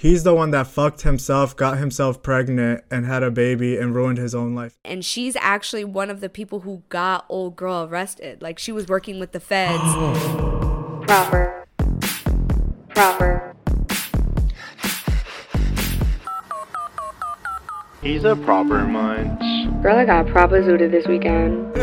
[0.00, 4.16] He's the one that fucked himself, got himself pregnant, and had a baby and ruined
[4.16, 4.78] his own life.
[4.82, 8.40] And she's actually one of the people who got old girl arrested.
[8.40, 9.78] Like she was working with the feds.
[11.06, 11.66] Proper.
[12.88, 13.54] Proper.
[18.00, 19.82] He's a proper munch.
[19.82, 21.74] Girl, I got proper zooted this weekend.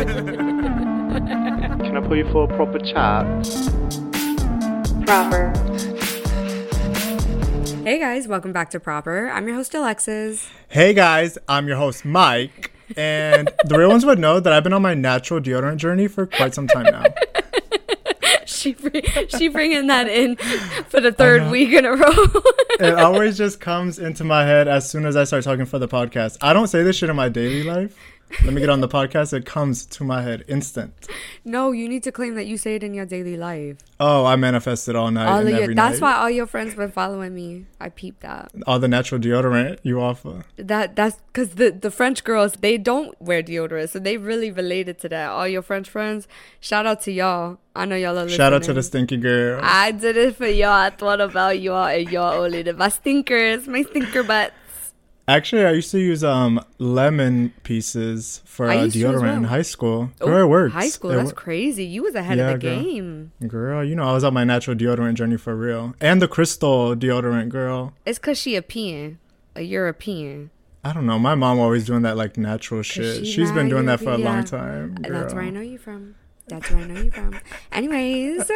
[1.81, 3.27] Can I put you for a proper chat?
[5.05, 5.54] Proper.
[7.88, 9.29] Hey guys, welcome back to Proper.
[9.29, 10.50] I'm your host Alexis.
[10.68, 14.73] Hey guys, I'm your host Mike, and the real ones would know that I've been
[14.73, 17.05] on my natural deodorant journey for quite some time now.
[18.45, 19.04] She bring,
[19.37, 20.36] she bringing that in
[20.87, 22.25] for the third week in a row.
[22.79, 25.87] It always just comes into my head as soon as I start talking for the
[25.87, 26.37] podcast.
[26.42, 27.97] I don't say this shit in my daily life.
[28.43, 29.33] Let me get on the podcast.
[29.33, 31.07] It comes to my head instant.
[31.45, 33.77] no, you need to claim that you say it in your daily life.
[34.00, 36.02] Oh, I manifested all night All your, that's night.
[36.02, 37.66] why all your friends been following me.
[37.80, 38.52] I peeped that.
[38.67, 40.44] all the natural deodorant you offer.
[40.58, 45.00] That that's because the the French girls they don't wear deodorant, so they really related
[45.00, 45.30] to that.
[45.30, 46.28] All your French friends,
[46.59, 47.58] shout out to y'all.
[47.75, 48.38] I know y'all are listening.
[48.38, 49.59] Shout out to the stinky girl.
[49.64, 50.72] I did it for y'all.
[50.72, 54.53] I thought about y'all and y'all only the my stinkers, my stinker butts.
[55.30, 59.44] Actually, I used to use um lemon pieces for uh, used to as deodorant in
[59.44, 60.09] high school.
[60.22, 60.73] Oh, Girl, it works.
[60.73, 61.84] High school, It that's wor- crazy.
[61.84, 62.81] You was ahead Yeah, of the girl.
[62.84, 63.31] game.
[63.45, 66.95] Girl, you know I was on my natural deodorant journey for real, and the crystal
[66.95, 67.94] deodorant, girl.
[68.06, 69.19] It's cause she a peon,
[69.53, 70.50] a European.
[70.86, 71.19] I don't know.
[71.19, 73.25] My mom always doing that like natural shit.
[73.25, 74.95] she She's been doing that for a long time.
[75.03, 76.16] And That's where I know you from.
[76.47, 77.38] That's where I know you from.
[77.73, 78.50] Anyways,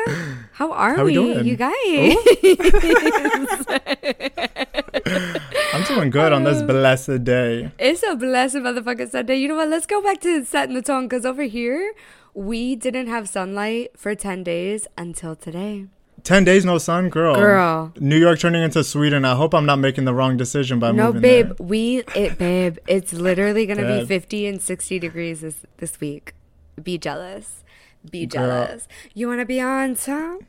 [0.53, 1.45] how are How we we, doing?
[1.45, 2.15] you guys?
[6.01, 7.71] Doing good on this uh, blessed day.
[7.77, 9.35] It's a blessed motherfucking Sunday.
[9.35, 9.69] You know what?
[9.69, 11.93] Let's go back to setting the tone because over here,
[12.33, 15.85] we didn't have sunlight for 10 days until today.
[16.23, 17.35] Ten days no sun, girl.
[17.35, 17.93] Girl.
[17.99, 19.25] New York turning into Sweden.
[19.25, 21.67] I hope I'm not making the wrong decision by no, moving babe, there.
[21.67, 26.33] we, it, babe, it's literally going to be 50 and 60 degrees this, this week.
[26.81, 27.63] Be jealous.
[28.09, 28.47] Be Girl.
[28.47, 28.87] jealous.
[29.13, 30.41] You want to be on top?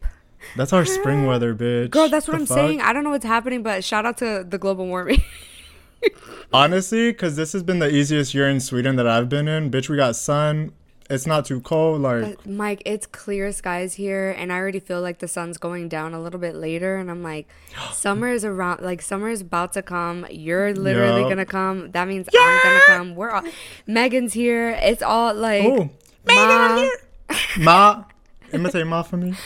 [0.57, 1.91] That's our spring weather, bitch.
[1.91, 2.57] Girl, that's what The I'm fuck?
[2.57, 2.81] saying.
[2.81, 5.23] I don't know what's happening, but shout out to the global warming.
[6.53, 9.71] Honestly, because this has been the easiest year in Sweden that I've been in.
[9.71, 10.73] Bitch, we got sun.
[11.09, 12.01] It's not too cold.
[12.01, 15.89] Like, But Mike, it's clear skies here, and I already feel like the sun's going
[15.89, 17.49] down a little bit later, and I'm like,
[17.93, 18.81] summer is around.
[18.83, 20.27] Like summer is about to come.
[20.31, 21.31] You're literally Yup.
[21.31, 21.91] gonna come.
[21.93, 23.15] That means I'm gonna come.
[23.15, 23.43] We're all.
[23.87, 24.71] Megan's here.
[24.83, 25.65] It's all like.
[25.65, 25.91] oh,
[26.29, 26.89] Ma,
[27.59, 28.05] ma,
[28.53, 29.35] imitate ma for me.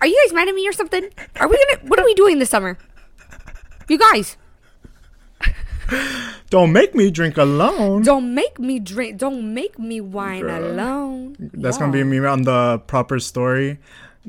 [0.00, 1.08] are you guys mad at me or something?
[1.38, 1.88] Are we gonna?
[1.88, 2.78] What are we doing this summer?
[3.88, 4.36] You guys,
[6.50, 8.02] Don't make me drink alone.
[8.02, 9.18] don't make me drink.
[9.18, 10.72] Don't make me wine Girl.
[10.72, 11.36] alone.
[11.38, 13.78] That's gonna be me on the proper story.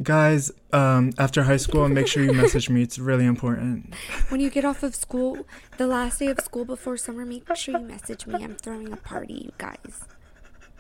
[0.02, 2.82] Guys, um, after high school, make sure you message me.
[2.82, 3.94] It's really important.
[4.30, 5.46] When you get off of school,
[5.78, 8.36] the last day of school before summer, make sure you message me.
[8.42, 10.06] I'm throwing a party, you guys.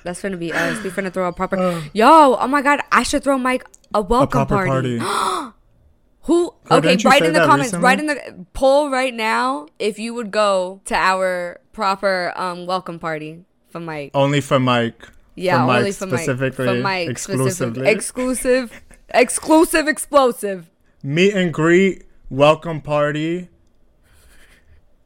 [0.03, 0.83] That's gonna be us.
[0.83, 1.83] We're gonna throw a proper.
[1.93, 3.63] Yo, oh my god, I should throw Mike
[3.93, 4.99] a A welcome proper party.
[4.99, 5.53] party.
[6.25, 6.53] Who?
[6.65, 7.73] Girl, okay, write in the comments.
[7.73, 7.83] recently?
[7.83, 12.99] Write in the poll right now if you would go to our proper um welcome
[12.99, 14.11] party for Mike.
[14.13, 15.07] Only for Mike.
[15.35, 16.19] yeah, for Mike only for Mike.
[16.19, 17.87] specifically, For Mike exclusively.
[17.89, 20.69] exclusive, exclusive, explosive.
[21.03, 23.49] Meet and greet, welcome party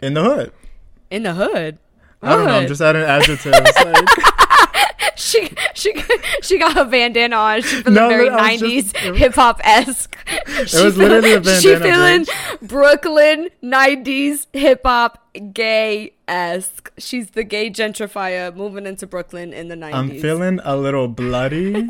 [0.01, 0.51] in the hood.
[1.09, 1.79] In the hood.
[2.21, 2.57] I don't know.
[2.59, 3.45] I'm just adding adjectives.
[3.45, 3.65] like,
[5.17, 5.93] she she
[6.41, 7.61] she got a bandana on.
[7.61, 10.17] She's feeling No, very nineties hip hop esque.
[10.27, 12.25] It was literally a She bandana, feeling
[12.61, 16.91] Brooklyn nineties hip hop gay esque.
[16.97, 20.11] She's the gay gentrifier moving into Brooklyn in the nineties.
[20.17, 21.87] I'm feeling a little bloody,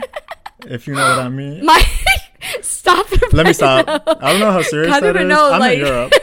[0.67, 1.65] if you know what I mean.
[1.65, 1.81] my
[2.61, 3.05] stop.
[3.11, 3.87] it Let me stop.
[3.87, 3.99] now.
[4.19, 6.13] I don't know how serious that know, I'm like- in Europe.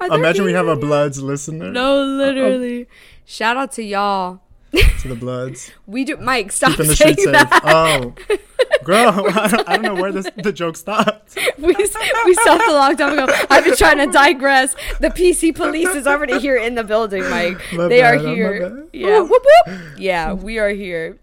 [0.00, 0.76] Imagine we have a?
[0.76, 1.70] Bloods listener.
[1.72, 2.86] No, literally.
[3.24, 4.40] Shout out to y'all.
[4.72, 5.70] To the Bloods.
[5.86, 6.52] We do, Mike.
[6.52, 7.60] Stop Keeping saying that.
[7.64, 8.14] Oh.
[8.84, 11.36] Girl, I don't, I don't know where this, the joke stopped.
[11.58, 13.26] we, we stopped a long time ago.
[13.48, 14.74] I've been trying to digress.
[15.00, 17.60] The PC police is already here in the building, Mike.
[17.72, 18.86] My they bad, are here.
[18.92, 19.20] Yeah.
[19.20, 19.80] Whoop, whoop.
[19.98, 21.18] Yeah, we are here.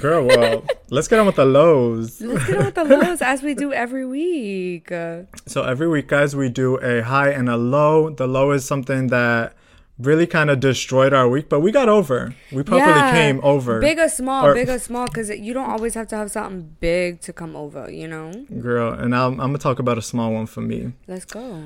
[0.00, 2.22] Girl, well, let's get on with the lows.
[2.22, 4.88] Let's get on with the lows as we do every week.
[4.88, 8.08] So every week, guys, we do a high and a low.
[8.08, 9.52] The low is something that
[9.98, 12.34] really kind of destroyed our week, but we got over.
[12.52, 13.12] We properly yeah.
[13.12, 13.80] came over.
[13.80, 16.76] Big or small, Or- big or small, because you don't always have to have something
[16.80, 18.32] big to come over, you know?
[18.60, 21.64] Girl, and I'm, I'm gonna talk about a small one for me, Let's go.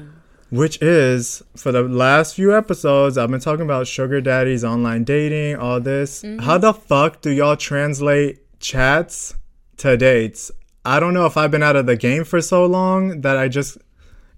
[0.51, 5.57] which is for the last few episodes, I've been talking about sugar daddies, online dating,
[5.57, 6.23] all this.
[6.23, 6.41] Mm-hmm.
[6.41, 9.35] How the fuck do y'all translate chats
[9.79, 10.51] to dates?
[10.85, 13.49] I don't know if I've been out of the game for so long that I
[13.49, 13.79] just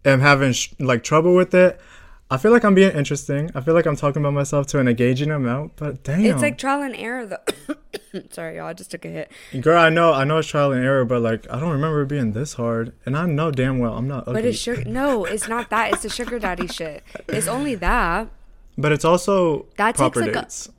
[0.05, 1.81] am having sh- like trouble with it,
[2.30, 3.50] I feel like I'm being interesting.
[3.54, 5.76] I feel like I'm talking about myself to an engaging amount.
[5.76, 8.22] But damn, It's like trial and error though.
[8.30, 8.66] Sorry, y'all.
[8.66, 9.32] I just took a hit.
[9.60, 12.08] girl, I know, I know it's trial and error, but like I don't remember it
[12.08, 14.34] being this hard, and I know damn well I'm not ugly.
[14.34, 14.84] But it's sugar.
[14.84, 15.92] No, it's not that.
[15.92, 17.02] It's the sugar daddy shit.
[17.28, 18.28] It's only that.
[18.76, 20.70] But it's also That takes, proper like, a- dates.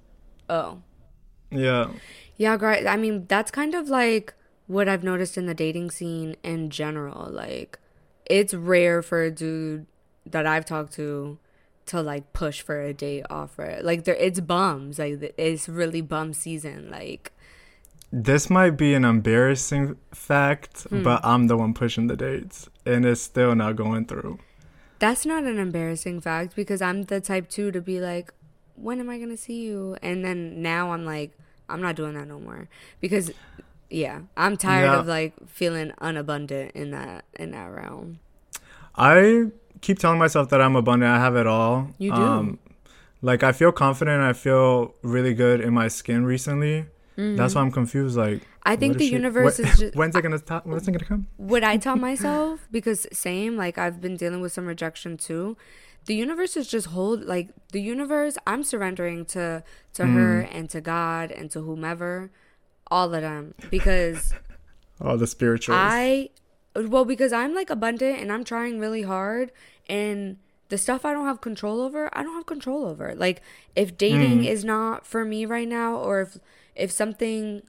[0.49, 0.81] Oh.
[1.51, 1.91] Yeah.
[2.37, 4.33] Yeah, girl, I mean, that's kind of like
[4.67, 7.29] what I've noticed in the dating scene in general.
[7.31, 7.79] Like,
[8.25, 9.85] it's rare for a dude
[10.25, 11.37] that I've talked to
[11.87, 13.79] to like push for a date offer.
[13.83, 14.97] Like, there, it's bums.
[14.97, 16.89] Like, it's really bum season.
[16.89, 17.31] Like,
[18.11, 21.03] This might be an embarrassing fact, Hmm.
[21.03, 24.39] but I'm the one pushing the dates, and it's still not going through.
[24.97, 28.31] that's not an embarrassing fact because I'm the type too to be like,
[28.75, 29.97] when am I gonna see you?
[30.01, 31.31] And then now I'm like,
[31.69, 32.69] I'm not doing that no more
[33.01, 33.29] because,
[33.89, 34.99] yeah, I'm tired Yeah.
[34.99, 38.19] of like feeling unabundant in that in that realm.
[38.95, 39.51] I
[39.81, 41.11] keep telling myself that I'm abundant.
[41.11, 41.89] I have it all.
[41.97, 42.57] You do.
[43.21, 44.21] like I feel confident.
[44.21, 46.85] I feel really good in my skin recently.
[47.17, 48.17] That's why I'm confused.
[48.17, 48.71] Like Mm-hmm.
[48.73, 49.95] I think the universe what- is just.
[49.99, 50.65] when's it gonna stop?
[50.65, 51.27] When's it gonna come?
[51.37, 55.55] Would I tell myself because same like I've been dealing with some rejection too.
[56.07, 58.37] The universe is just hold like the universe.
[58.47, 59.63] I'm surrendering to
[59.93, 62.31] to her and to God and to whomever,
[62.89, 64.33] all of them because
[64.99, 65.77] all the spirituals.
[65.79, 66.29] I
[66.75, 69.51] well because I'm like abundant and I'm trying really hard
[69.87, 70.37] and
[70.69, 73.13] the stuff I don't have control over, I don't have control over.
[73.15, 73.41] Like
[73.75, 74.47] if dating mm-hmm.
[74.47, 76.37] is not for me right now or if
[76.75, 77.61] if something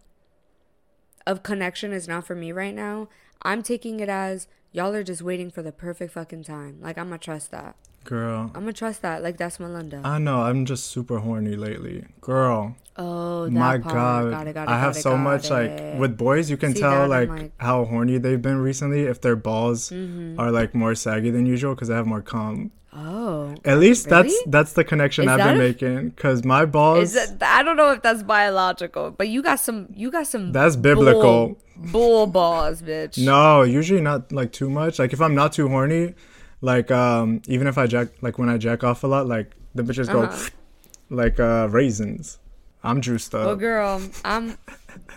[1.26, 3.08] of connection is not for me right now,
[3.42, 6.78] I'm taking it as y'all are just waiting for the perfect fucking time.
[6.82, 7.74] Like I'm gonna trust that.
[8.04, 9.22] Girl, I'm gonna trust that.
[9.22, 10.00] Like that's Melinda.
[10.04, 10.42] I know.
[10.42, 12.04] I'm just super horny lately.
[12.20, 13.94] Girl, oh, that my part.
[13.94, 16.48] god, Got it, got it, I have it, so much like with boys.
[16.48, 20.38] You can See tell like, like- how horny they've been recently if their balls Mm-hmm.
[20.38, 22.70] are like more saggy than usual because they have more cum.
[22.98, 23.54] Oh.
[23.64, 24.44] At least that's Really?
[24.50, 27.14] that's the connection Is I've been a- making because my balls.
[27.14, 29.88] Is it, I don't know if that's biological, but you got some.
[29.94, 30.52] You got some.
[30.52, 31.56] That's biblical.
[31.76, 33.22] Bull, bull balls, bitch.
[33.22, 34.98] No, usually not like too much.
[34.98, 36.14] Like if I'm not too horny,
[36.62, 39.82] like um even if I jack like when I jack off a lot, like the
[39.82, 40.48] bitches go Uh-huh.
[41.10, 42.38] like uh raisins.
[42.82, 43.46] I'm juiced up.
[43.46, 44.56] Well, girl, I'm.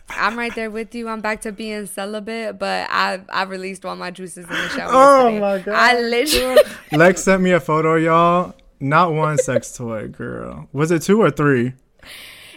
[0.09, 1.07] I'm right there with you.
[1.07, 4.89] I'm back to being celibate, but I I released all my juices in the shower.
[4.93, 5.39] Oh yesterday.
[5.39, 5.75] my God.
[5.75, 6.61] I literally.
[6.91, 8.55] Lex sent me a photo, y'all.
[8.79, 10.67] Not one sex toy, girl.
[10.71, 11.73] Was it two or three?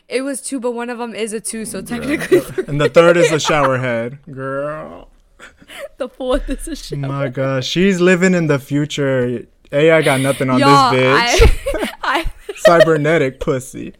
[0.08, 3.16] It was two, but one of them is a two, so technically And the third
[3.16, 5.08] is a shower head, girl.
[5.96, 6.98] the fourth is a shower.
[6.98, 9.46] My gosh, she's living in the future.
[9.72, 11.92] AI got nothing on Y'all, this bitch.
[12.02, 13.94] I, I Cybernetic pussy.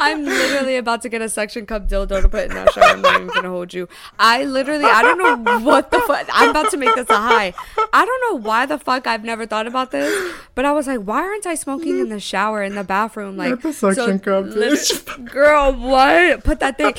[0.00, 2.84] I'm literally about to get a suction cup dildo to put in that shower.
[2.84, 3.88] I'm not even gonna hold you.
[4.18, 6.26] I literally, I don't know what the fuck.
[6.32, 7.52] I'm about to make this a high.
[7.92, 11.00] I don't know why the fuck I've never thought about this, but I was like,
[11.00, 13.36] why aren't I smoking in the shower in the bathroom?
[13.36, 15.30] Like Not the suction cup, lit- bitch.
[15.30, 16.44] girl, what?
[16.44, 16.94] Put that thing,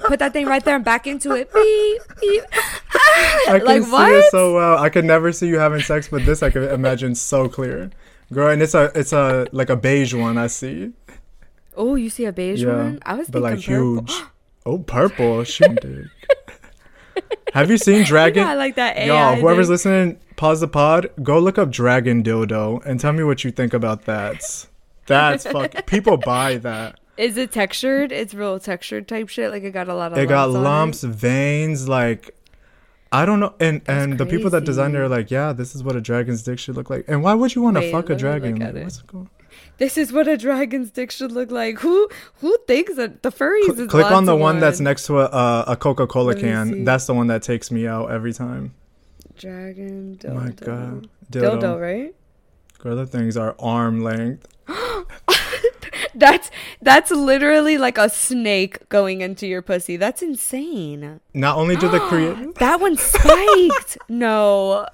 [0.00, 1.52] put that thing right there and back into it.
[1.52, 2.42] Beep, beep.
[3.46, 4.12] I can like see what?
[4.12, 4.78] it so well.
[4.78, 7.90] I could never see you having sex, but this I can imagine so clear.
[8.32, 10.92] Girl, and it's a it's a like a beige one I see.
[11.76, 12.76] Oh, you see a beige Yeah.
[12.76, 12.98] one?
[13.04, 14.14] I was but thinking like purple.
[14.16, 14.22] huge.
[14.66, 15.44] Oh, purple.
[15.82, 16.06] Dick.
[17.52, 18.46] Have you seen Dragon?
[18.46, 19.72] I like that AI Y'all, whoever's thing.
[19.72, 21.10] listening, pause the pod.
[21.22, 24.66] Go look up Dragon Dildo and tell me what you think about that.
[25.06, 25.86] That's fuck.
[25.86, 26.98] People buy that.
[27.18, 28.10] Is it textured?
[28.10, 29.50] It's real textured type shit.
[29.50, 30.18] Like it got a lot of.
[30.18, 32.34] It got lumps on lumps, veins, like
[33.12, 33.54] I don't know.
[33.60, 36.42] And and the people that designed it are like, yeah, this is what a dragon's
[36.42, 37.04] dick should look like.
[37.06, 38.60] And why would you want to fuck a dragon?
[38.62, 38.84] at Like, it.
[38.84, 39.28] what's going-
[39.78, 41.80] This is what a dragon's dick should look like.
[41.80, 45.20] Who who thinks that the furries is Click on the of one that's next to
[45.20, 46.46] a a, a Coca Cola me see.
[46.46, 46.84] can.
[46.84, 48.74] That's the one that takes me out every time.
[49.36, 50.34] dragon dildo.
[50.34, 51.60] My god, Dildo.
[51.60, 51.80] dildo.
[51.80, 52.14] right?
[52.78, 54.46] Girl, the things are arm length.
[56.16, 56.48] That's
[56.80, 59.96] that's literally like a snake going into your pussy.
[59.96, 61.20] That's insane.
[61.32, 62.54] Not only do the create.
[62.56, 63.98] That one spiked.
[64.08, 64.86] no.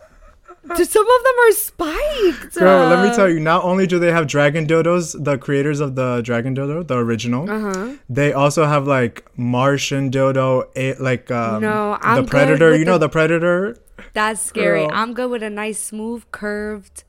[0.62, 0.84] Some of
[1.24, 2.54] them are spiked.
[2.54, 3.40] Girl, let me tell you.
[3.40, 7.50] Not only do they have dragon dildos, the creators of the dragon dildo, the original,
[7.50, 7.94] Uh-huh.
[8.08, 12.76] they also have like Martian dildo, a, like um, No, I'm the predator.
[12.76, 13.76] You know the- the predator.
[14.12, 14.80] That's scary.
[14.86, 14.90] Girl.
[14.92, 17.04] I'm good with a nice smooth curved.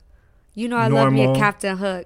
[0.55, 2.05] You know I love me a Captain Hook.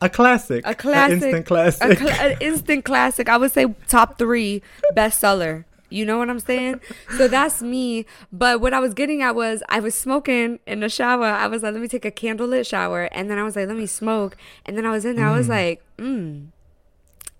[0.00, 0.62] A classic.
[0.66, 1.98] A classic, An instant a classic.
[1.98, 3.28] cla- an instant classic.
[3.28, 4.62] I would say top three
[4.94, 5.64] bestseller.
[5.96, 6.82] You know what I'm saying?
[7.16, 8.04] So that's me.
[8.30, 11.24] But what I was getting at was I was smoking in the shower.
[11.24, 13.78] I was like, let me take a candlelit shower, and then I was like, let
[13.78, 14.36] me smoke.
[14.66, 15.26] And then I was in there.
[15.26, 16.48] I was like, mm,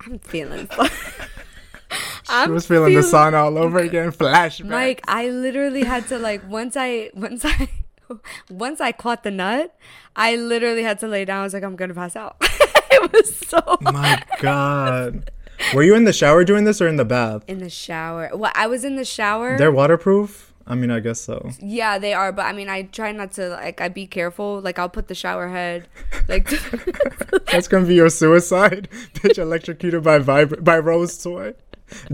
[0.00, 0.70] I'm feeling.
[2.28, 4.10] I was feeling the sun all over again.
[4.10, 4.70] Flashback.
[4.70, 7.68] Mike, I literally had to like once I once I
[8.50, 9.76] once I caught the nut,
[10.16, 11.40] I literally had to lay down.
[11.40, 12.36] I was like, I'm gonna pass out.
[12.40, 15.30] it was so My God.
[15.75, 17.42] Were you in the shower doing this or in the bath?
[17.49, 18.30] in the shower.
[18.35, 19.56] Well, I was in the shower.
[19.58, 20.52] They're waterproof?
[20.68, 21.50] I mean, I guess so.
[21.61, 23.80] yeah, they are, but I mean, I try not to like.
[23.80, 24.61] I be careful.
[24.61, 25.87] Like, I'll put the shower head,
[26.28, 26.49] like,
[27.52, 28.88] That's gonna be your suicide.
[29.14, 31.54] Bitch electrocuted by vib- by Rose Toy.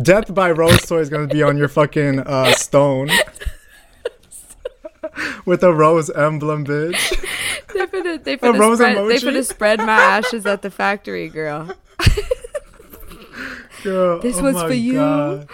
[0.02, 3.08] Death by Rose Toy is gonna be on your fucking uh, stone.
[5.44, 7.10] With a rose emblem, bitch.
[7.74, 9.28] they finna, they A rose spread, they emoji?
[9.30, 11.70] finna spread my ashes at the factory, girl.
[13.82, 14.94] Girl, This oh was for you.
[14.94, 15.48] God.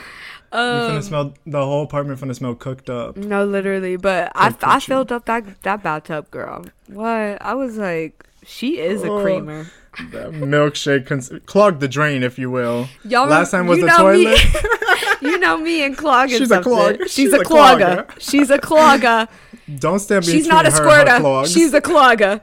[0.53, 3.17] You Um, finna smell the whole apartment finna smell cooked up.
[3.19, 6.65] No, literally, but I, I filled up that that bathtub, girl.
[6.87, 7.37] What?
[7.43, 9.21] I was like, she is a Oh.
[9.23, 9.67] creamer.
[10.13, 12.89] That milkshake cons- clogged the drain, if you will.
[13.05, 15.21] Y'all Last time was you the know me- toilet.
[15.23, 16.73] you know me and clogging She's a something.
[16.73, 16.97] clog.
[17.03, 18.07] She's, She's a, a clogger.
[18.07, 18.21] clogger.
[18.21, 19.29] She's a clogger.
[19.79, 21.49] Don't stand between She's not a her and her squirter.
[21.49, 22.41] She's a clogger.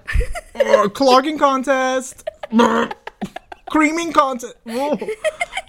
[0.56, 2.28] Oh, clogging contest.
[3.70, 4.54] Creaming contest.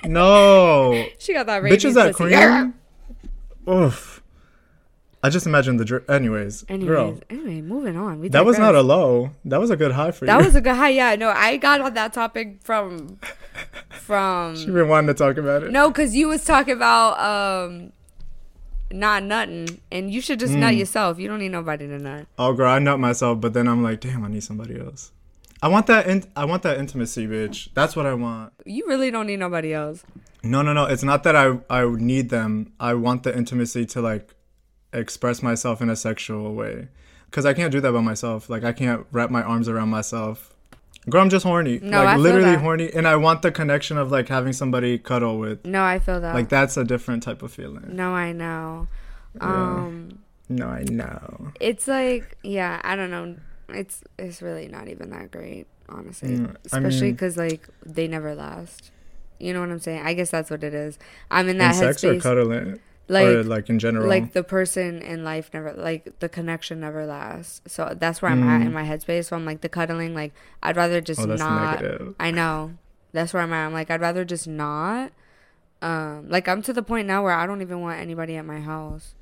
[0.04, 1.04] No.
[1.18, 2.74] She got that rabies Bitches that cream.
[3.68, 4.22] Oof.
[5.22, 6.08] I just imagine the drip.
[6.08, 8.20] Anyways, Anyways, girl, anyway, moving on.
[8.20, 9.30] We that was not a low.
[9.44, 10.38] That was a good high for That you.
[10.38, 10.90] That was a good high.
[10.90, 13.18] Yeah, no, I got on that topic from
[13.90, 15.72] from You've been wanting to talk about it.
[15.72, 17.92] no, because you was talking about um
[18.92, 20.78] not nutting, and you should just nut Mm.
[20.78, 21.18] yourself.
[21.18, 22.26] You don't need nobody to nut.
[22.38, 25.10] Oh, girl, I nut myself, but then I'm like, damn, I need somebody else.
[25.62, 26.06] I want that.
[26.06, 27.68] In- I want that intimacy, bitch.
[27.74, 28.52] That's what I want.
[28.64, 30.04] You really don't need nobody else.
[30.42, 30.84] No, no, no.
[30.84, 32.72] It's not that I I need them.
[32.78, 34.34] I want the intimacy to like
[34.92, 36.88] express myself in a sexual way,
[37.26, 38.48] because I can't do that by myself.
[38.50, 40.52] Like I can't wrap my arms around myself.
[41.08, 41.78] Girl, I'm just horny.
[41.80, 42.60] No, like I feel literally that.
[42.60, 45.64] horny, and I want the connection of like having somebody cuddle with.
[45.64, 46.34] No, I feel that.
[46.34, 47.94] Like that's a different type of feeling.
[47.94, 48.88] No, I know.
[49.40, 51.52] Um, No, I know.
[51.60, 53.36] it's like yeah, I don't know.
[53.68, 56.30] It's it's really not even that great, honestly.
[56.38, 58.90] Mm, I Especially mean- because like they never last.
[59.38, 60.02] You know what I'm saying?
[60.04, 60.98] I guess that's what it is.
[61.30, 62.22] I'm in In that sex or headspace.
[62.22, 64.08] cuddling, Like or like in general.
[64.08, 67.60] like the person in life never like the connection never lasts.
[67.66, 69.26] So that's where I'm at in my headspace.
[69.26, 70.14] So I'm like the cuddling.
[70.14, 70.32] Like
[70.62, 71.24] I'd rather just Mm.
[71.24, 71.82] oh, that's not.
[71.82, 72.14] negative.
[72.18, 72.72] I know.
[73.12, 73.66] That's where I'm at.
[73.66, 75.12] I'm like, I'd rather just not.
[75.82, 78.60] Um, like I'm to the point now where I don't even want anybody at my
[78.60, 79.14] house.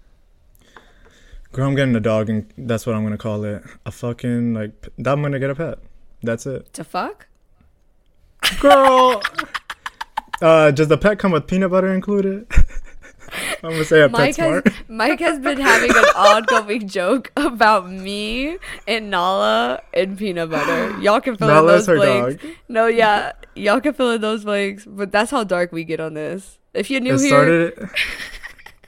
[1.54, 3.62] Girl, I'm getting a dog, and that's what I'm gonna call it.
[3.86, 4.88] A fucking like.
[4.98, 5.78] I'm gonna get a pet.
[6.20, 6.72] That's it.
[6.72, 7.28] To fuck?
[8.58, 9.22] Girl.
[10.42, 12.48] uh, does the pet come with peanut butter included?
[13.62, 14.64] I'm gonna say a Mike has.
[14.88, 18.58] Mike has been having an ongoing joke about me
[18.88, 20.98] and Nala and peanut butter.
[20.98, 22.42] Y'all can fill in those blanks.
[22.42, 22.52] dog.
[22.68, 24.86] No, yeah, y'all can fill in those blanks.
[24.86, 26.58] But that's how dark we get on this.
[26.72, 27.90] If you're new It here, started.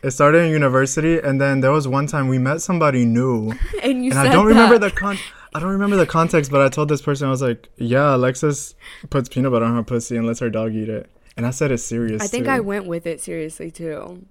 [0.02, 4.04] It started in university, and then there was one time we met somebody new, and
[4.04, 5.18] you and said I don't remember the con.
[5.54, 8.74] I don't remember the context, but I told this person I was like, "Yeah, Alexis
[9.10, 11.72] puts peanut butter on her pussy and lets her dog eat it," and I said
[11.72, 12.22] it serious.
[12.22, 12.50] I think too.
[12.50, 14.26] I went with it seriously too.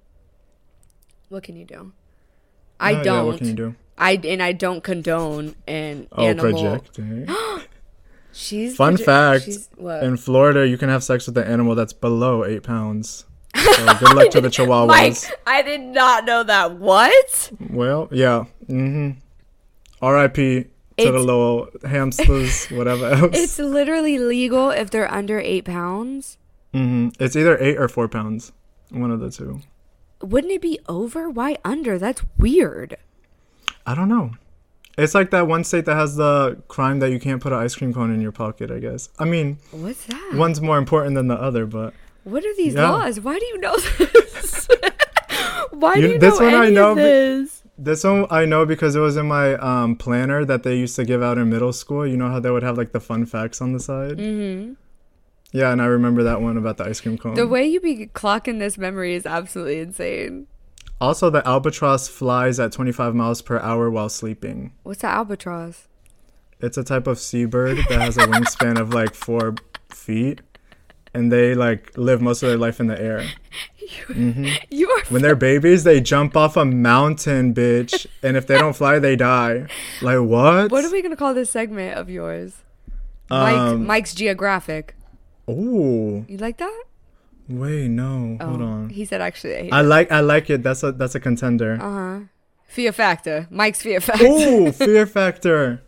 [1.29, 1.91] What can you do?
[2.79, 3.25] I yeah, don't.
[3.27, 3.75] what can you do?
[3.97, 6.51] I and I don't condone an Oh, animal.
[6.51, 7.25] projecting.
[7.27, 7.59] Eh?
[8.31, 9.69] She's Fun proje- fact: she's-
[10.03, 13.25] in Florida, you can have sex with an animal that's below eight pounds.
[13.55, 14.87] So good luck to the chihuahuas.
[14.87, 16.73] Mike, I did not know that.
[16.77, 17.51] What?
[17.69, 18.45] Well, yeah.
[18.67, 19.19] Mm-hmm.
[20.01, 20.65] R.I.P.
[20.97, 23.31] to the little hamsters, whatever else.
[23.33, 26.37] It's literally legal if they're under eight pounds.
[26.73, 27.21] Mm-hmm.
[27.23, 28.51] It's either eight or four pounds.
[28.91, 29.61] One of the two.
[30.21, 31.29] Wouldn't it be over?
[31.29, 31.97] Why under?
[31.97, 32.97] That's weird.
[33.85, 34.31] I don't know.
[34.97, 37.75] It's like that one state that has the crime that you can't put an ice
[37.75, 38.71] cream cone in your pocket.
[38.71, 39.09] I guess.
[39.19, 40.31] I mean, What's that?
[40.35, 41.93] one's more important than the other, but
[42.25, 42.89] What are these Yeah.
[42.89, 43.19] laws?
[43.21, 44.67] Why do you know this?
[45.71, 47.63] Why do You- you this know one I any know of be- this?
[47.77, 51.05] this one I know because it was in my um, planner that they used to
[51.05, 52.05] give out in middle school.
[52.05, 54.17] You know how they would have like the fun facts on the side.
[54.17, 54.73] Mm-hmm.
[55.51, 57.35] Yeah, and I remember that one about the ice cream cone.
[57.35, 60.47] The way you be clocking this memory is absolutely insane.
[60.99, 64.73] Also, the albatross flies at 25 miles per hour while sleeping.
[64.83, 65.87] What's an albatross?
[66.61, 69.55] It's a type of seabird that has a wingspan of like four
[69.93, 70.41] feet,
[71.15, 73.23] and they like live most of their life in the air.
[74.69, 78.75] You are When they're babies, they jump off a mountain, bitch, and if they don't
[78.75, 79.67] fly, they die.
[80.01, 80.71] Like what?
[80.71, 82.63] What are we gonna call this segment of yours?
[83.29, 84.95] Mike, Um, Mike's Geographic.
[85.49, 86.83] Ooh, You like that?
[87.47, 88.89] wait, no, hold Oh, on.
[88.89, 89.71] He said actually.
[89.71, 90.63] I like, I like it.
[90.63, 91.77] That's a, that's a contender.
[91.79, 92.19] Uh huh.
[92.67, 93.47] Fear Factor.
[93.51, 94.25] Mike's Fear Factor.
[94.25, 95.81] Ooh, Fear Factor.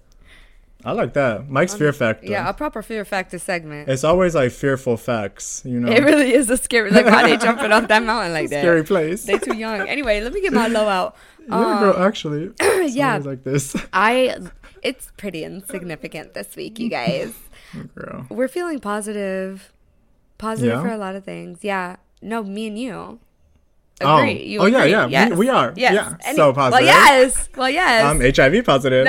[0.85, 1.49] I like that.
[1.49, 2.27] Mike's um, fear factor.
[2.27, 3.89] Yeah, a proper fear factor segment.
[3.89, 5.91] It's always like fearful facts, you know.
[5.91, 6.91] It really is a scary.
[6.91, 8.61] Like, why they jumping off that mountain like that?
[8.61, 9.25] Scary place.
[9.25, 9.87] They're too young.
[9.87, 11.15] Anyway, let me get my low out.
[11.41, 12.51] yeah, girl, um, actually.
[12.91, 13.17] yeah.
[13.17, 13.75] like this.
[13.93, 14.37] I.
[14.83, 17.33] It's pretty insignificant this week, you guys.
[17.95, 18.27] girl.
[18.29, 19.73] We're feeling positive,
[20.37, 20.81] positive Yeah?
[20.81, 21.63] for a lot of things.
[21.63, 21.95] Yeah.
[22.21, 23.19] No, me and you.
[23.99, 24.21] Oh.
[24.23, 24.91] You Oh, yeah, agree.
[24.91, 25.31] yeah, we- Yes.
[25.33, 25.73] we are.
[25.75, 25.93] Yes.
[25.95, 26.85] Yeah, Any- so Well, positive.
[26.85, 27.49] yes.
[27.57, 28.03] Well, yes.
[28.05, 29.07] Um, I'm HIV positive.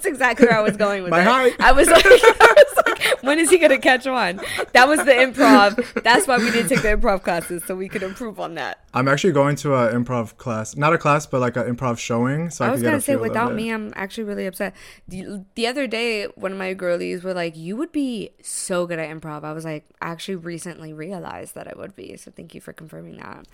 [0.00, 1.24] That's exactly where I was going with My it.
[1.24, 1.56] height.
[1.60, 2.10] I was like, I
[2.56, 4.40] was like, when is he gonna catch on?
[4.72, 6.02] That was the improv.
[6.02, 8.82] That's why we didn't take the improv classes so we could improve on that.
[8.94, 10.74] I'm actually going to an improv class.
[10.74, 12.48] Not a class, but like an improv showing.
[12.48, 14.74] So I, I was gonna a say, without me, I'm actually really upset.
[15.06, 18.98] The, the other day, one of my girlies were like, "You would be so good
[18.98, 22.16] at improv." I was like, I actually recently realized that I would be.
[22.16, 23.44] So thank you for confirming that.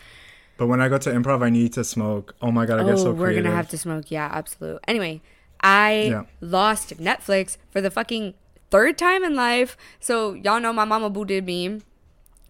[0.59, 2.37] But when I go to improv, I need to smoke.
[2.41, 4.12] Oh my god, I get oh, so we're gonna have to smoke.
[4.12, 4.79] Yeah, absolute.
[4.87, 5.23] Anyway,
[5.61, 6.23] I Yeah.
[6.41, 8.35] lost Netflix for the fucking
[8.71, 9.77] third time in life.
[10.01, 11.81] So y'all know my mama booted me,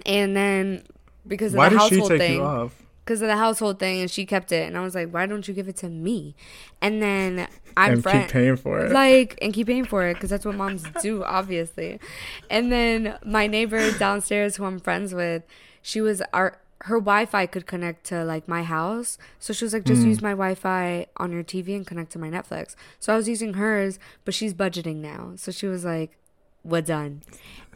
[0.04, 0.82] and then
[1.26, 2.82] because of Why the did she household take thing, you off?
[3.04, 5.46] because of the household thing, and she kept it, and I was like, why don't
[5.46, 6.34] you give it to me?
[6.82, 7.46] And then
[7.76, 8.92] I'm And friend- keep paying for it.
[8.92, 12.00] like and keep paying for it because that's what moms do obviously
[12.48, 15.42] and then my neighbor downstairs who i'm friends with
[15.82, 19.82] she was our her wi-fi could connect to like my house so she was like
[19.84, 19.86] Mm.
[19.86, 23.28] just use my wi-fi on your tv and connect to my netflix so i was
[23.28, 26.18] using hers but she's budgeting now so she was like
[26.64, 27.22] we're done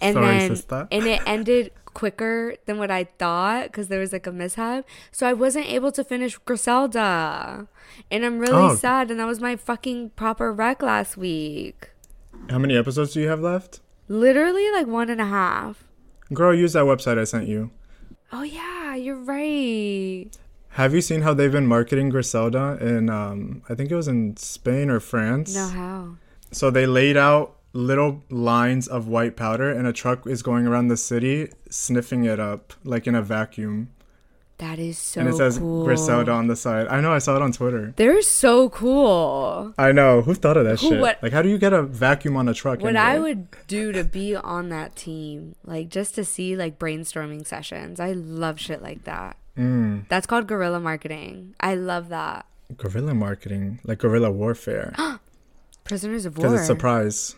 [0.03, 0.89] and Sorry, then sister.
[0.91, 5.27] and it ended quicker than what i thought because there was like a mishap so
[5.27, 7.67] i wasn't able to finish griselda
[8.11, 8.75] and i'm really Oh.
[8.75, 11.91] sad and that was my fucking proper rec last week
[12.51, 13.81] How many episodes do you have left?
[14.09, 15.85] literally like one and a half.
[16.35, 17.71] Girl, use that website I sent you.
[18.33, 20.29] Oh yeah, you're right.
[20.71, 24.37] Have you seen how they've been marketing Griselda in um I think it was in
[24.37, 25.55] Spain or France?
[25.55, 26.17] No how.
[26.53, 30.89] So they laid out little lines of white powder and a truck is going around
[30.89, 33.91] the city sniffing it up like in a vacuum.
[34.61, 35.85] That is so and it says cool.
[35.85, 36.87] Griselda on the side.
[36.89, 37.93] I know, I saw it on Twitter.
[37.97, 39.73] They're so cool.
[39.79, 40.21] I know.
[40.23, 41.01] Who thought of that Who- shit?
[41.01, 42.81] what- like how do you get a vacuum on a truck?
[42.81, 47.47] What I would do to be on that team, like just to see like brainstorming
[47.47, 48.01] sessions.
[48.01, 49.37] I love shit like that.
[49.59, 51.55] Mm, That's called guerrilla marketing.
[51.61, 52.47] I love that.
[52.77, 54.95] guerrilla marketing, like guerrilla warfare.
[55.85, 56.47] Prisoners of war.
[56.49, 57.35] Because it's surprise.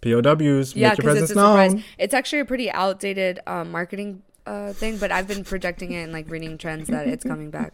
[0.00, 1.74] POWs, yeah, make your presence it's a surprise.
[1.74, 1.84] known.
[1.98, 6.12] It's actually a pretty outdated um, marketing uh, thing, but I've been projecting it and
[6.12, 7.72] like reading trends that it's coming back.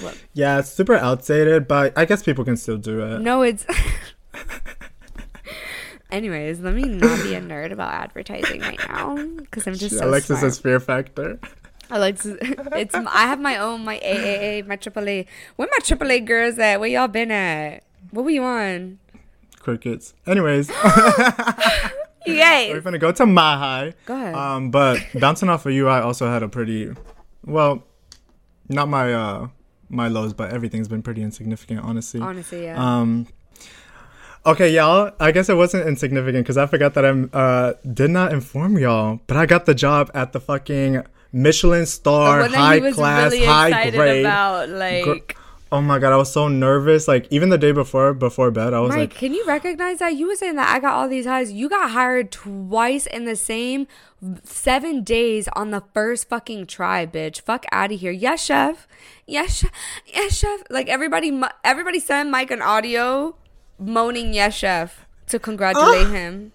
[0.00, 0.20] What?
[0.32, 3.20] Yeah, it's super outdated, but I guess people can still do it.
[3.20, 3.66] No, it's.
[6.10, 10.06] Anyways, let me not be a nerd about advertising right now because I'm just so
[10.06, 10.44] Alexis smart.
[10.44, 11.40] is fear factor.
[11.90, 15.26] Alexis, it's I have my own my AAA my AAA.
[15.56, 16.78] Where my AAA girls at?
[16.78, 17.82] Where y'all been at?
[18.10, 18.98] What were you on?
[19.58, 20.14] Crickets.
[20.26, 20.68] Anyways,
[22.26, 22.34] You
[22.74, 23.92] we're gonna go to my high.
[24.06, 24.34] go ahead.
[24.34, 26.90] Um, but bouncing off of you, I also had a pretty,
[27.44, 27.84] well,
[28.68, 29.48] not my uh
[29.88, 32.20] my lows, but everything's been pretty insignificant, honestly.
[32.20, 32.82] Honestly, yeah.
[32.82, 33.26] Um.
[34.46, 35.12] Okay, y'all.
[35.20, 39.20] I guess it wasn't insignificant because I forgot that I uh did not inform y'all,
[39.26, 44.24] but I got the job at the fucking Michelin star, high class, really high grade.
[44.24, 45.36] about, gr- like.
[45.72, 47.08] Oh my god, I was so nervous.
[47.08, 50.14] Like even the day before, before bed, I was Mike, like, can you recognize that?
[50.14, 51.52] You were saying that I got all these highs.
[51.52, 53.86] You got hired twice in the same
[54.42, 57.40] seven days on the first fucking try, bitch.
[57.40, 58.12] Fuck out of here.
[58.12, 58.86] Yes, chef.
[59.26, 59.70] Yes, chef.
[60.06, 60.62] Yes, chef.
[60.70, 63.36] Like everybody, everybody send Mike an audio
[63.78, 66.52] moaning yes, chef to congratulate him.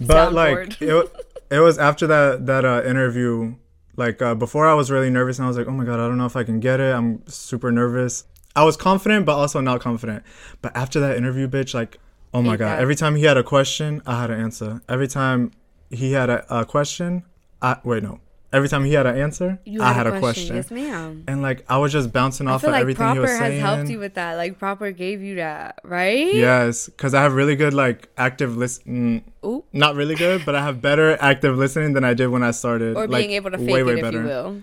[0.00, 1.12] but like it,
[1.50, 3.54] it was after that that uh, interview
[4.00, 6.08] like uh, before i was really nervous and i was like oh my god i
[6.08, 6.92] don't know if i can get it.
[6.92, 8.24] I'm super nervous.
[8.56, 10.24] I was confident but also not confident.
[10.60, 11.98] But after that interview bitch like
[12.34, 12.80] oh my god that.
[12.80, 14.82] every time he had a question i had an answer.
[14.88, 15.52] Every time
[15.90, 17.22] he had a, a question
[17.62, 18.18] i wait no
[18.52, 20.56] every time he had an answer You i had, a question.
[20.56, 21.24] Yes, ma'am.
[21.28, 23.38] and like i was just bouncing I off feel of like everything he was saying.
[23.40, 24.34] Proper has helped you with that.
[24.34, 26.34] Like Proper gave you that, right?
[26.34, 29.64] yes because i have really good like active listen mm, Ooh.
[29.72, 32.96] not really good but i have better active listening than i did when i started
[32.96, 34.20] Or like, being able to fake way, it, way if better.
[34.22, 34.62] you will.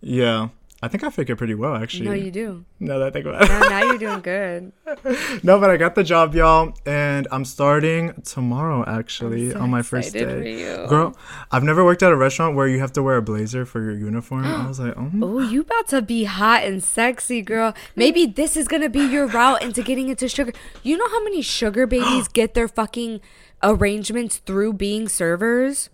[0.00, 0.48] Yeah.
[0.86, 2.06] I think I it pretty well, actually.
[2.06, 2.64] No, you do.
[2.78, 3.48] No, that I think about it.
[3.48, 4.72] Now, now you're doing good.
[5.42, 9.82] no, but I got the job, y'all, and I'm starting tomorrow, actually, so on my
[9.82, 10.24] first day.
[10.24, 10.86] for you.
[10.88, 11.16] Girl,
[11.50, 13.96] I've never worked at a restaurant where you have to wear a blazer for your
[13.96, 14.44] uniform.
[14.46, 17.74] I was like, oh, Oh, you about to be hot and sexy, girl.
[17.96, 20.52] Maybe this is gonna be your route into getting into sugar.
[20.84, 23.20] You know how many sugar babies get their fucking
[23.60, 25.90] arrangements through being servers?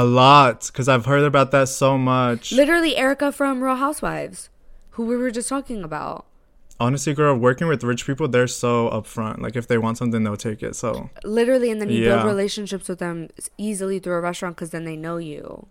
[0.00, 2.52] A lot, because I've heard about that so much.
[2.52, 4.50] Literally, Erica from Real Housewives,
[4.92, 6.26] who we were just talking about.
[6.80, 9.38] honestly, girl, working with rich people, they're so upfront.
[9.40, 10.74] Like if they want something, they'll take it.
[10.74, 13.28] So Literally, and then you build relationships with them
[13.58, 15.66] easily through a restaurant because then they know you.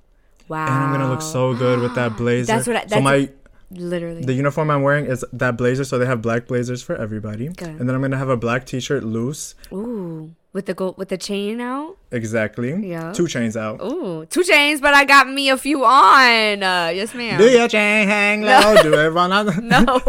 [0.48, 0.66] Wow.
[0.68, 2.48] and I'm gonna look so good with that blazer.
[2.54, 3.30] That's what I- so that's- my
[3.72, 4.22] Literally.
[4.24, 5.84] the uniform I'm wearing is that blazer.
[5.84, 7.48] So they have black blazers for everybody.
[7.50, 7.68] Good.
[7.70, 9.56] And then I'm gonna have a black T-shirt loose.
[9.72, 11.98] Ooh, with the gold, with the chain out.
[12.12, 12.88] Exactly.
[12.88, 13.12] Yeah.
[13.12, 13.82] Two chains out.
[13.82, 16.64] Ooh, two chains, but I got me a few on.
[16.64, 17.40] Uh, yes, ma'am.
[17.40, 18.82] Do your chain hang low?
[18.82, 19.44] Do it run out?
[19.64, 19.82] No,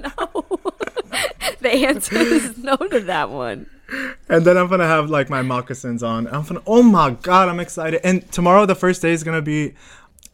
[0.00, 0.44] no.
[1.60, 3.66] the answer is no to that one.
[4.28, 6.26] And then I'm gonna have like my moccasins on.
[6.28, 6.62] I'm gonna.
[6.66, 8.00] Oh my god, I'm excited.
[8.02, 9.74] And tomorrow, the first day is gonna be.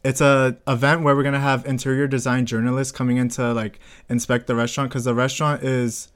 [0.03, 4.47] It's a event where we're gonna have interior design journalists coming in to like inspect
[4.47, 6.07] the restaurant because the restaurant is.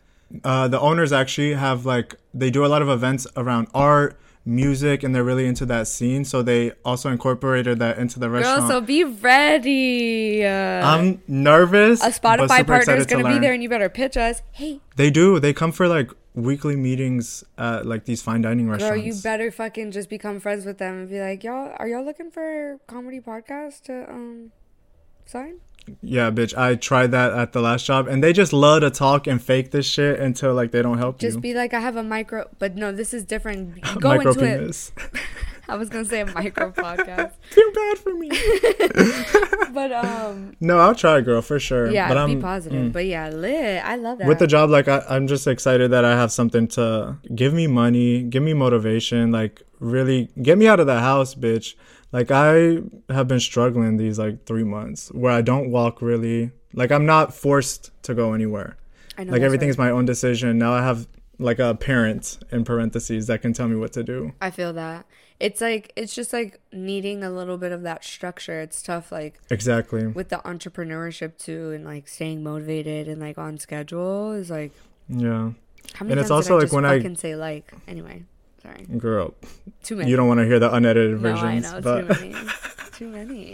[0.44, 5.04] Uh, the owners actually have like they do a lot of events around art, music,
[5.04, 6.26] and they're really into that scene.
[6.26, 10.44] So they also incorporated that into the restaurant Girl, so be ready.
[10.46, 10.50] Uh,
[10.86, 12.04] I'm nervous.
[12.04, 14.42] a Spotify partner is excited to gonna be there, and you better pitch us.
[14.52, 15.40] Hey, They do.
[15.40, 19.06] They come for like weekly meetings at like these fine dining girl, restaurants.
[19.06, 22.30] you better fucking just become friends with them and be like, y'all, are y'all looking
[22.30, 24.52] for a comedy podcast to um
[25.26, 25.60] sign?
[26.02, 26.58] Yeah, bitch.
[26.58, 29.72] I tried that at the last job, and they just love to talk and fake
[29.72, 31.30] this shit until like they don't help Just you.
[31.32, 33.82] Just be like, I have a micro, but no, this is different.
[34.00, 34.60] Go Micro into it.
[34.60, 34.92] penis.
[35.68, 38.30] I was gonna say a micro podcast, Too bad for me.
[39.74, 41.90] but um, no, I'll try, girl, for sure.
[41.92, 42.94] yeah, but be I'm, positive.
[42.94, 43.84] But yeah, lit.
[43.84, 44.28] I love that.
[44.28, 47.66] with the job, like I, I'm just excited that I have something to give me
[47.68, 51.74] money, give me motivation, like really get me out of the house, bitch.
[52.12, 56.52] Like I have been struggling these like three months where I don't walk really.
[56.74, 58.78] Like I'm not forced to go anywhere.
[59.18, 59.72] I know like everything right.
[59.72, 60.58] is my own decision.
[60.58, 61.08] Now I have
[61.40, 64.34] like a parent in parentheses that can tell me what to do.
[64.42, 65.06] I feel that.
[65.40, 68.62] It's like it's just like needing a little bit of that structure.
[68.62, 70.08] It's tough like Exactly.
[70.08, 74.72] with the entrepreneurship too and like staying motivated and like on schedule is like
[75.10, 75.52] Yeah.
[75.96, 77.74] how many And times it's also did I like just when I- fucking say like
[77.88, 78.24] anyway.
[78.66, 78.86] Sorry.
[78.98, 79.34] Girl,
[79.84, 80.10] Too many.
[80.10, 81.66] you don't want to hear the unedited no, versions.
[81.68, 82.36] I know, but, too many.
[82.94, 83.08] too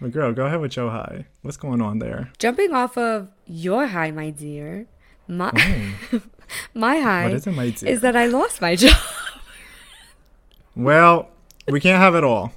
[0.00, 1.26] but girl, go ahead with your high.
[1.42, 2.30] What's going on there?
[2.38, 4.86] Jumping off of your high, my dear.
[5.26, 5.50] My
[6.74, 7.88] my high What is it, my dear?
[7.90, 8.96] is that I lost my job.
[10.74, 11.28] Well,
[11.66, 12.52] we can't have it all.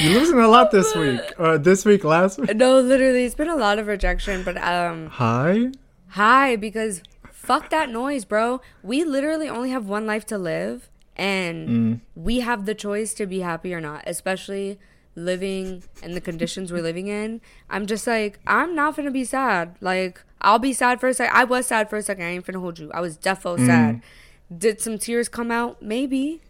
[0.00, 1.20] You're losing a lot this week.
[1.38, 2.56] Or this week, last week.
[2.56, 5.68] no, literally, it's been a lot of rejection, but um Hi?
[6.08, 7.02] Hi, because
[7.46, 8.60] fuck that noise, bro.
[8.82, 12.00] We literally only have one life to live, and mm.
[12.14, 14.78] we have the choice to be happy or not, especially
[15.14, 17.40] living in the conditions we're living in.
[17.70, 19.76] I'm just like, I'm not gonna be sad.
[19.80, 21.34] Like, I'll be sad for a second.
[21.34, 22.24] I was sad for a second.
[22.24, 22.90] I ain't finna hold you.
[22.92, 23.66] I was defo mm.
[23.66, 24.02] sad.
[24.56, 25.80] Did some tears come out?
[25.80, 26.42] Maybe.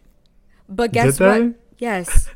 [0.67, 1.53] But guess what?
[1.77, 2.29] Yes.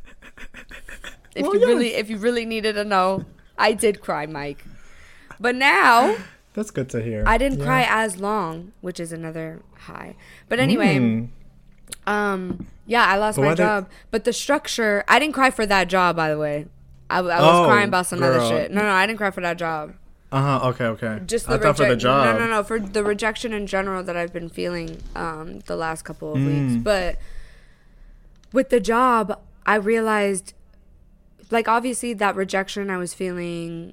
[1.36, 1.68] if Well, you yes.
[1.68, 3.26] really if you really needed to know,
[3.58, 4.64] I did cry, Mike.
[5.40, 6.16] But now
[6.54, 7.24] That's good to hear.
[7.26, 7.66] I didn't Yeah.
[7.66, 10.16] cry as long, which is another high.
[10.50, 11.30] But anyway, Mm.
[12.08, 13.90] um, yeah, I lost But my did- job.
[14.12, 16.68] But the structure, I didn't cry for that job, by the way.
[17.10, 18.50] I, I was Oh, crying about some other girl.
[18.50, 18.72] shit.
[18.72, 19.94] No, no, I didn't cry for that job.
[20.32, 20.70] Uh huh.
[20.70, 21.20] Okay, okay.
[21.26, 22.38] Just the I thought for the job.
[22.38, 26.04] No, no, no, for the rejection in general that I've been feeling um, the last
[26.04, 26.46] couple of Mm.
[26.72, 26.84] weeks.
[26.84, 27.18] But
[28.54, 30.54] with the job, I realized,
[31.50, 33.92] like, obviously that rejection I was feeling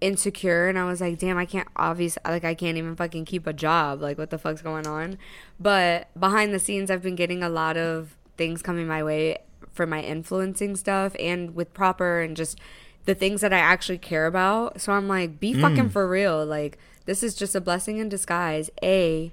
[0.00, 3.46] insecure and I was like, damn, I can't obviously like I can't even fucking keep
[3.46, 4.00] a job.
[4.00, 5.18] Like what the fuck's going on?
[5.58, 9.38] But behind the scenes I've been getting a lot of things coming my way
[9.72, 12.58] for my influencing stuff and with proper and just
[13.04, 14.80] the things that I actually care about.
[14.80, 16.44] So I'm like, be fucking for real.
[16.44, 18.70] Like this is just a blessing in disguise.
[18.82, 19.32] A,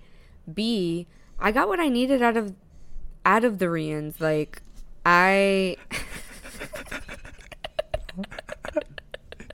[0.52, 1.08] B,
[1.40, 2.54] I got what I needed out of
[3.26, 4.20] out of the Rians.
[4.20, 4.62] Like
[5.06, 5.78] I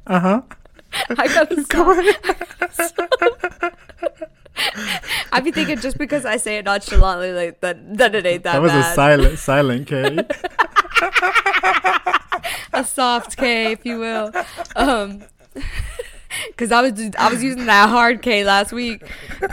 [0.08, 0.41] Uh huh.
[1.17, 1.97] I gotta stop.
[5.32, 8.54] I be thinking just because I say it nonchalantly like that that it ain't that,
[8.54, 8.91] That was bad.
[8.91, 10.19] a silent, silent K.
[12.74, 14.32] a soft K, if you will.
[14.76, 15.24] Um,
[16.47, 19.04] because I was I was using that hard K last week.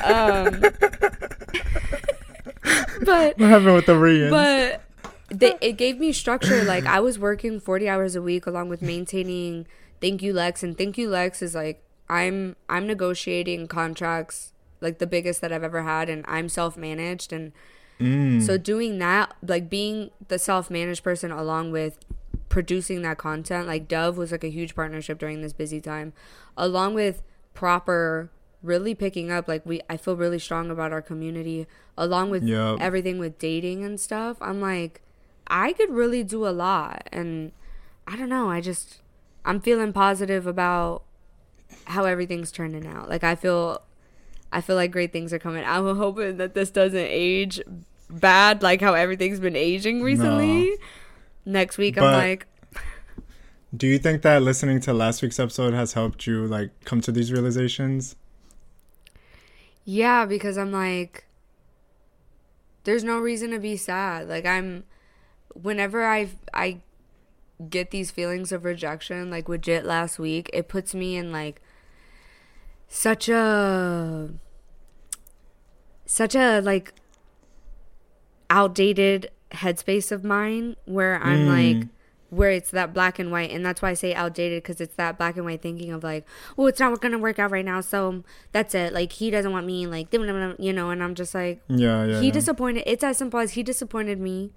[0.02, 0.60] Um,
[3.04, 4.30] but what happened with the Rians?
[4.30, 4.82] but
[5.30, 6.64] they, it gave me structure.
[6.64, 9.66] Like I was working forty hours a week along with maintaining
[10.00, 15.06] Thank You Lex, and Thank You Lex is like I'm I'm negotiating contracts like the
[15.06, 17.52] biggest that I've ever had, and I'm self managed, and
[18.00, 18.42] mm.
[18.42, 21.98] so doing that, like being the self managed person along with
[22.48, 26.12] producing that content, like Dove was like a huge partnership during this busy time,
[26.56, 27.22] along with
[27.54, 28.30] proper
[28.62, 32.80] really picking up like we I feel really strong about our community along with Yup.
[32.80, 34.36] everything with dating and stuff.
[34.40, 35.00] I'm like
[35.46, 37.52] I could really do a lot and
[38.06, 39.00] I don't know, I just
[39.48, 41.04] I'm feeling positive about
[41.86, 43.08] how everything's turning out.
[43.08, 43.80] Like I feel
[44.52, 45.64] I feel like great things are coming.
[45.64, 47.58] I'm hoping that this doesn't age
[48.10, 50.74] bad like how everything's been aging recently.
[51.46, 52.46] Next week I'm like
[53.74, 57.10] Do you think that listening to last week's episode has helped you like come to
[57.10, 58.16] these realizations?
[59.86, 61.24] Yeah, because I'm like,
[62.84, 64.28] there's no reason to be sad.
[64.28, 64.84] Like I'm,
[65.54, 66.82] whenever I I
[67.68, 71.60] get these feelings of rejection, like legit last week, it puts me in like
[72.88, 74.30] such a
[76.06, 76.94] such a like
[78.50, 81.48] outdated headspace of mine where I'm hmm.
[81.48, 81.88] like
[82.30, 85.16] where it's that black and white and that's why I say outdated because it's that
[85.16, 86.26] black and white thinking of like
[86.58, 89.66] oh it's not gonna work out right now so that's it like he doesn't want
[89.66, 92.20] me like you know and I'm just like Yeah, yeah.
[92.20, 92.32] he yeah.
[92.32, 94.50] disappointed it's as simple as he disappointed me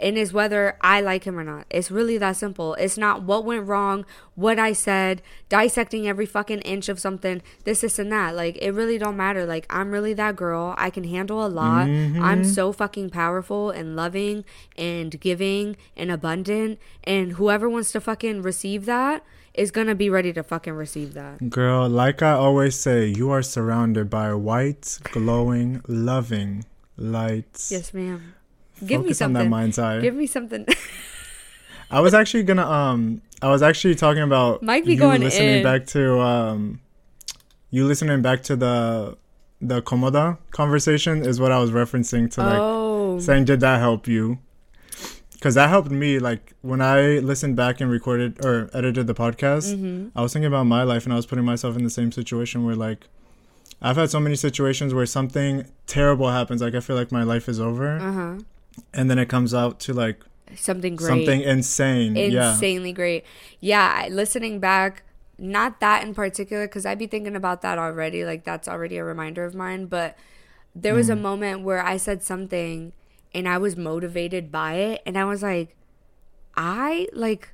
[0.00, 1.66] and is whether I like him or not.
[1.70, 2.74] It's really that simple.
[2.74, 7.82] It's not what went wrong, what I said, dissecting every fucking inch of something, this,
[7.82, 8.34] this, and that.
[8.34, 9.44] Like, it really don't matter.
[9.44, 10.74] Like, I'm really that girl.
[10.78, 11.82] I can handle a lot.
[11.82, 12.44] I'm mm-hmm.
[12.44, 14.44] so fucking powerful and loving
[14.76, 16.78] and giving and abundant.
[17.04, 21.50] And whoever wants to fucking receive that is gonna be ready to fucking receive that.
[21.50, 26.64] Girl, like I always say, you are surrounded by white, glowing, loving
[26.96, 27.70] lights.
[27.70, 28.34] Yes, ma'am.
[28.86, 29.50] Give me Focus on that something.
[29.50, 30.00] mind's eye.
[30.00, 30.66] Give me something.
[31.90, 35.56] I was actually gonna um I was actually talking about Mike be you going listening
[35.58, 35.62] in.
[35.62, 36.80] back to um
[37.70, 39.16] you listening back to the
[39.60, 43.18] the Komoda conversation is what I was referencing to like oh.
[43.18, 44.38] saying did that help you?
[45.40, 49.74] Cuz that helped me like when I listened back and recorded or edited the podcast,
[49.74, 50.08] Mm-hmm.
[50.18, 52.64] I was thinking about my life and I was putting myself in the same situation
[52.64, 53.06] where like
[53.82, 57.48] I've had so many situations where something terrible happens like I feel like my life
[57.48, 58.34] is over Uh-huh.
[58.94, 60.24] And then it comes out to like
[60.56, 61.08] Something great.
[61.08, 62.16] something insane.
[62.16, 62.52] yeah.
[62.52, 63.24] insanely great.
[63.60, 65.04] Yeah, listening back,
[65.38, 68.24] not that in particular, because I'd be thinking about that already.
[68.24, 69.86] Like that's already a reminder of mine.
[69.86, 70.16] But
[70.74, 71.20] there was a Mm.
[71.20, 72.92] moment where I said something,
[73.32, 75.76] and I was motivated by it, and I was like,
[76.56, 77.52] I like.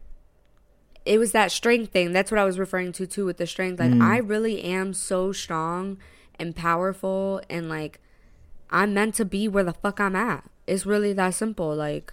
[1.04, 2.12] It was that strength thing.
[2.12, 3.78] That's what I was referring to too with the strength.
[3.80, 4.00] Mm.
[4.00, 5.98] Like I really am so strong
[6.38, 8.00] and powerful, and like
[8.70, 10.44] I'm meant to be where the fuck I'm at.
[10.66, 11.74] It's really that simple.
[11.74, 12.12] Like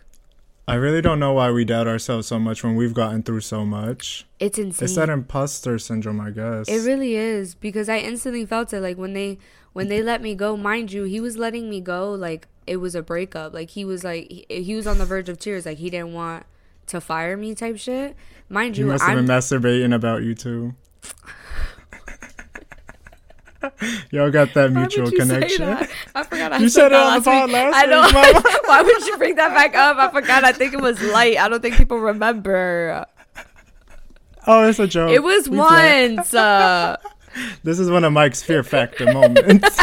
[0.67, 3.65] I really don't know why we doubt ourselves so much when we've gotten through so
[3.65, 4.25] much.
[4.39, 4.85] it's insane.
[4.85, 6.69] It's that imposter syndrome, I guess.
[6.69, 9.39] It really is because I instantly felt it like when they
[9.73, 10.55] when they let me go.
[10.55, 13.53] Mind you, he was letting me go like it was a breakup.
[13.53, 15.65] Like he was like he, he was on the verge of tears.
[15.65, 16.45] Like he didn't want
[16.87, 18.15] to fire me type shit.
[18.49, 20.75] Mind you must have I'm been masturbating about you too.
[24.12, 25.65] Y'all got that mutual would you say connection.
[25.65, 25.89] that?
[26.15, 26.54] I forgot.
[26.54, 27.54] I You said said it on the pod week.
[27.54, 28.02] last I know.
[28.04, 28.62] week.
[28.67, 29.97] Why would you bring that back up?
[29.97, 30.43] I forgot.
[30.43, 31.38] I think it was light.
[31.38, 33.06] I don't think people remember.
[34.45, 35.12] Oh, it's a joke.
[35.12, 36.34] It was We once.
[36.34, 36.97] Uh,
[37.63, 39.80] This is one of Mike's fear factor moments.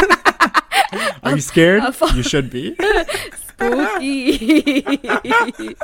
[1.23, 1.83] Are you scared?
[2.15, 2.77] You should be.
[3.57, 5.75] spooky.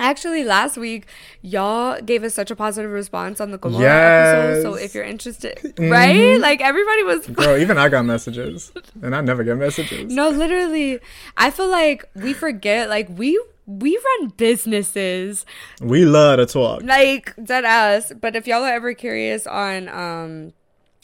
[0.00, 1.06] Actually, last week
[1.42, 4.62] y'all gave us such a positive response on the Gomorrah episode.
[4.62, 6.38] So if you're interested, right?
[6.40, 7.26] Like everybody was.
[7.26, 8.70] Bro, even I got messages.
[9.02, 10.12] And I never get messages.
[10.12, 11.00] No, literally,
[11.36, 12.88] I feel like we forget.
[12.88, 15.44] Like we we run businesses,
[15.80, 16.82] We love to talk.
[16.84, 18.12] like dead ass.
[18.18, 20.52] But if y'all are ever curious on um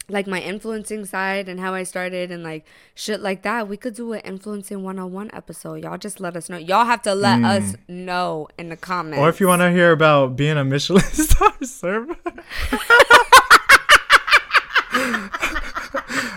[0.09, 2.65] like my influencing side and how I started and like
[2.95, 5.83] shit like that, we could do an influencing 101 episode.
[5.83, 6.59] Y'all just let us know.
[6.59, 7.47] Y'all have to let mm.
[7.47, 9.19] us know in the comments.
[9.19, 12.17] Or if you want to hear about being a Michelin star server.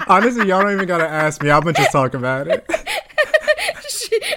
[0.10, 1.52] Honestly, y'all don't even gotta ask me.
[1.52, 2.66] I'm gonna just talk about it.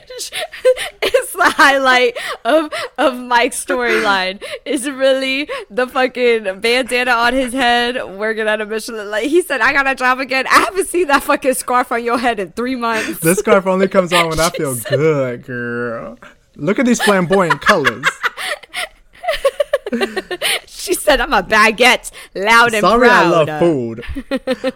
[1.41, 4.43] the highlight of of Mike's storyline.
[4.65, 9.11] Is really the fucking bandana on his head working at a Michelin.
[9.11, 10.47] Like he said, I got a job again.
[10.47, 13.21] I haven't seen that fucking scarf on your head in three months.
[13.21, 16.19] This scarf only comes on when I feel good, girl.
[16.57, 18.07] Look at these flamboyant colors.
[20.81, 24.03] She said, I'm a baguette, loud and Sorry, I love food.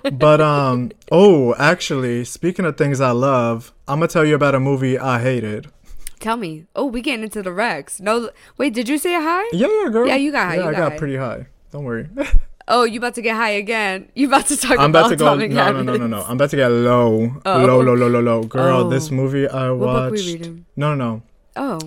[0.13, 4.61] But um, oh, actually, speaking of things I love, I'm gonna tell you about a
[4.61, 5.69] movie I hated.
[6.21, 6.65] Tell me.
[6.75, 8.01] Oh, we getting into the Rex.
[8.01, 9.49] No, wait, did you say high?
[9.53, 10.07] Yeah, yeah, girl.
[10.07, 10.99] Yeah, you got high, Yeah, you I got got high.
[10.99, 11.47] pretty high.
[11.71, 12.09] Don't worry.
[12.67, 14.09] Oh, you about to get high again?
[14.15, 15.55] You about to talk I'm about about to go.
[15.55, 16.23] No, no, no, no, no, no.
[16.23, 17.59] I'm about to get low, Oh.
[17.59, 18.43] low, low, low, low, low.
[18.45, 18.89] Girl, Oh.
[18.89, 20.13] this movie I watched.
[20.41, 20.65] we?
[20.75, 21.21] No, no,
[21.57, 21.79] Oh,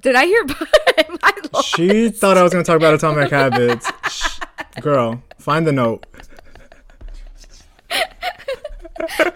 [0.00, 0.42] did I hear?
[1.06, 1.50] Am I no.
[1.52, 1.68] lost?
[1.76, 3.88] She thought I was gonna talk about Atomic Habits.
[4.80, 6.04] Girl, find the note.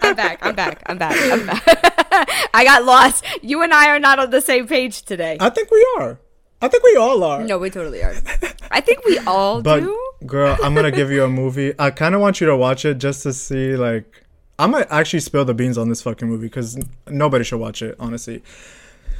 [0.01, 0.39] I'm back.
[0.41, 0.81] I'm back.
[0.85, 1.15] I'm back.
[1.31, 1.63] I'm back.
[2.53, 3.25] I got lost.
[3.41, 5.37] You and I are not on the same page today.
[5.39, 6.19] I think we are.
[6.61, 7.43] I think we all are.
[7.43, 8.13] No, we totally are.
[8.71, 9.99] I think we all But do.
[10.25, 11.73] girl, I'm gonna give you a movie.
[11.77, 14.23] I kind of want you to watch it just to see like.
[14.59, 17.95] I'm gonna actually spill the beans on this fucking movie because nobody should watch it.
[17.99, 18.43] Honestly,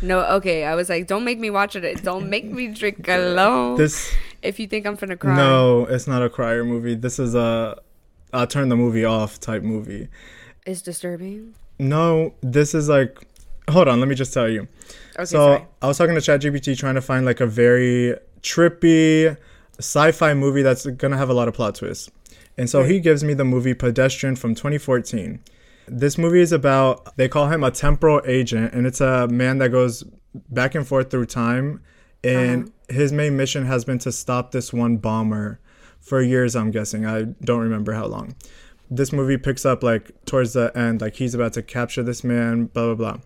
[0.01, 0.63] No, okay.
[0.63, 2.03] I was like, don't make me watch it.
[2.03, 3.75] Don't make me drink alone.
[3.77, 5.35] this if you think I'm gonna cry.
[5.35, 6.95] no, it's not a crier movie.
[6.95, 7.77] This is a,
[8.31, 10.07] a turn the movie off type movie.
[10.65, 11.55] It's disturbing.
[11.79, 13.17] No, this is like,
[13.69, 14.67] hold on, let me just tell you.
[15.15, 15.65] Okay, so sorry.
[15.81, 19.35] I was talking to ChatGPT trying to find like a very trippy
[19.79, 22.09] sci-fi movie that's gonna have a lot of plot twists.
[22.57, 25.39] And so he gives me the movie Predestination from 2014.
[25.87, 29.69] This movie is about they call him a temporal agent, and it's a man that
[29.69, 30.03] goes
[30.49, 31.81] back and forth through time.
[32.23, 32.95] And uh-huh.
[32.95, 35.59] his main mission has been to stop this one bomber
[35.99, 36.55] for years.
[36.55, 37.05] I'm guessing.
[37.05, 38.35] I don't remember how long.
[38.95, 42.65] This movie picks up like towards the end, like he's about to capture this man.
[42.65, 43.17] Blah blah blah.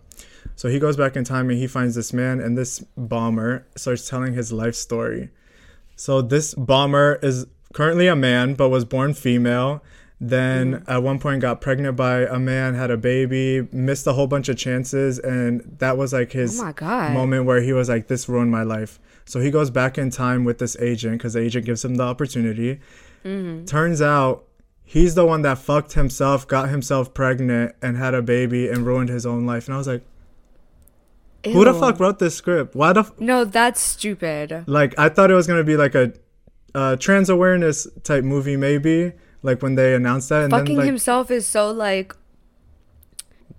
[0.56, 4.08] So he goes back in time and he finds this man, and this bomber starts
[4.08, 5.30] telling his life story.
[5.96, 9.82] So this bomber is currently a man, but was born female.
[10.20, 14.26] Then at one point got pregnant by a man, had a baby, missed a whole
[14.26, 17.12] bunch of chances, and that was like his Oh my God.
[17.12, 20.44] moment where he was like, "This ruined my life." So he goes back in time
[20.44, 22.80] with this agent because the agent gives him the opportunity.
[23.24, 23.66] Mm-hmm.
[23.66, 24.44] Turns out
[24.90, 29.10] he's the one that fucked himself, got himself pregnant, and had a baby, and ruined
[29.10, 29.66] his own life.
[29.66, 30.02] And I was like,
[31.44, 32.74] "Who the fuck wrote this script?
[32.74, 34.64] Why the f- No, that's stupid.
[34.66, 36.12] like I thought it was gonna be like a,
[36.74, 40.86] uh trans awareness type movie maybe like when they announced that and Fucking then like
[40.86, 42.14] himself is so like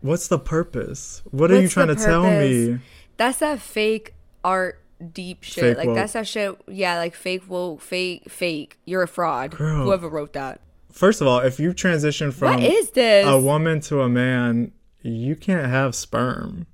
[0.02, 2.80] what's the purpose what are you trying to tell me
[3.18, 4.13] that's that fake
[4.44, 4.80] art
[5.13, 5.63] deep shit.
[5.63, 5.96] Fake like woke.
[5.96, 6.56] that's that shit.
[6.68, 8.78] Yeah, like fake woke, fake fake.
[8.86, 9.52] You're a fraud.
[9.52, 9.86] Girl.
[9.86, 10.62] Whoever wrote that.
[10.91, 13.25] First of all if you transition from what is this?
[13.28, 14.71] a woman to a man
[15.02, 16.65] you can't have sperm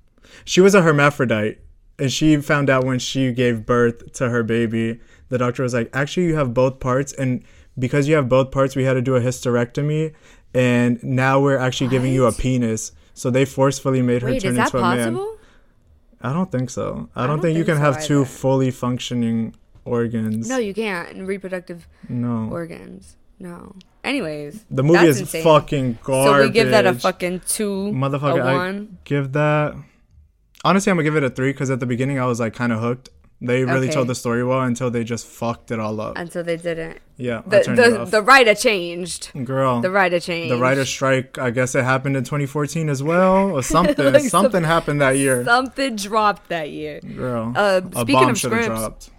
[0.44, 1.58] she was a hermaphrodite
[1.98, 5.88] and she found out when she gave birth to her baby the doctor was like
[5.92, 7.42] actually you have both parts and
[7.78, 10.14] because you have both parts we had to do a hysterectomy
[10.54, 14.58] and now we're actually giving you a penis so they forcefully made her Wait, turn
[14.58, 15.36] into a man possible?
[16.20, 17.08] I don't think so.
[17.14, 20.48] I, I don't, don't think, you can so have two fully functioning organs.
[20.48, 21.26] No, you can't.
[21.26, 22.48] Reproductive no.
[22.50, 23.16] organs.
[23.38, 23.74] No.
[24.06, 25.42] Anyways, the movie is insane.
[25.42, 26.32] fucking garbage.
[26.42, 28.40] So we give that a fucking two, motherfucker.
[28.40, 28.98] a I one.
[29.04, 29.74] give that.
[30.64, 32.72] Honestly, I'm gonna give it a three because at the beginning I was like kind
[32.72, 33.10] of hooked.
[33.38, 33.94] They really Okay.
[33.94, 36.16] told the story well until they just fucked it all up.
[36.16, 37.00] Until they didn't.
[37.18, 37.58] yeah, The
[37.98, 39.30] the, the writer changed.
[39.44, 40.50] Girl, The writer changed.
[40.54, 41.36] the writer strike.
[41.36, 44.02] I guess it happened in 2014 as well, or something.
[44.12, 45.44] Like some- something happened that year.
[45.44, 47.00] Something dropped that year.
[47.00, 49.10] Girl, Uh, a speaking bomb of should have scripts, dropped.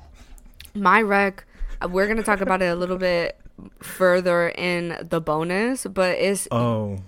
[0.73, 1.45] my rec
[1.81, 3.39] uh, we're gonna talk about it a little bit
[3.79, 6.99] further in the bonus but it's Oh.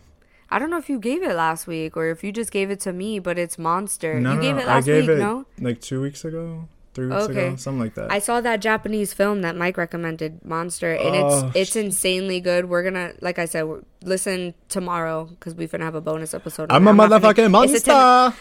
[0.52, 2.80] I don't know if you gave it last week or if you just gave it
[2.82, 4.20] to me but it's monster.
[4.20, 5.46] No, you no, gave it last I gave week it no?
[5.60, 8.12] like two weeks ago, three weeks ago, something like that.
[8.12, 12.66] i saw that japanese film that mike recommended monster and Oh, it's it's insanely good.
[12.68, 13.64] We're gonna like i said
[14.04, 17.94] listen tomorrow because we're gonna have a bonus episode I'm a gonna- motherfucking it's ten-
[17.96, 18.38] monster.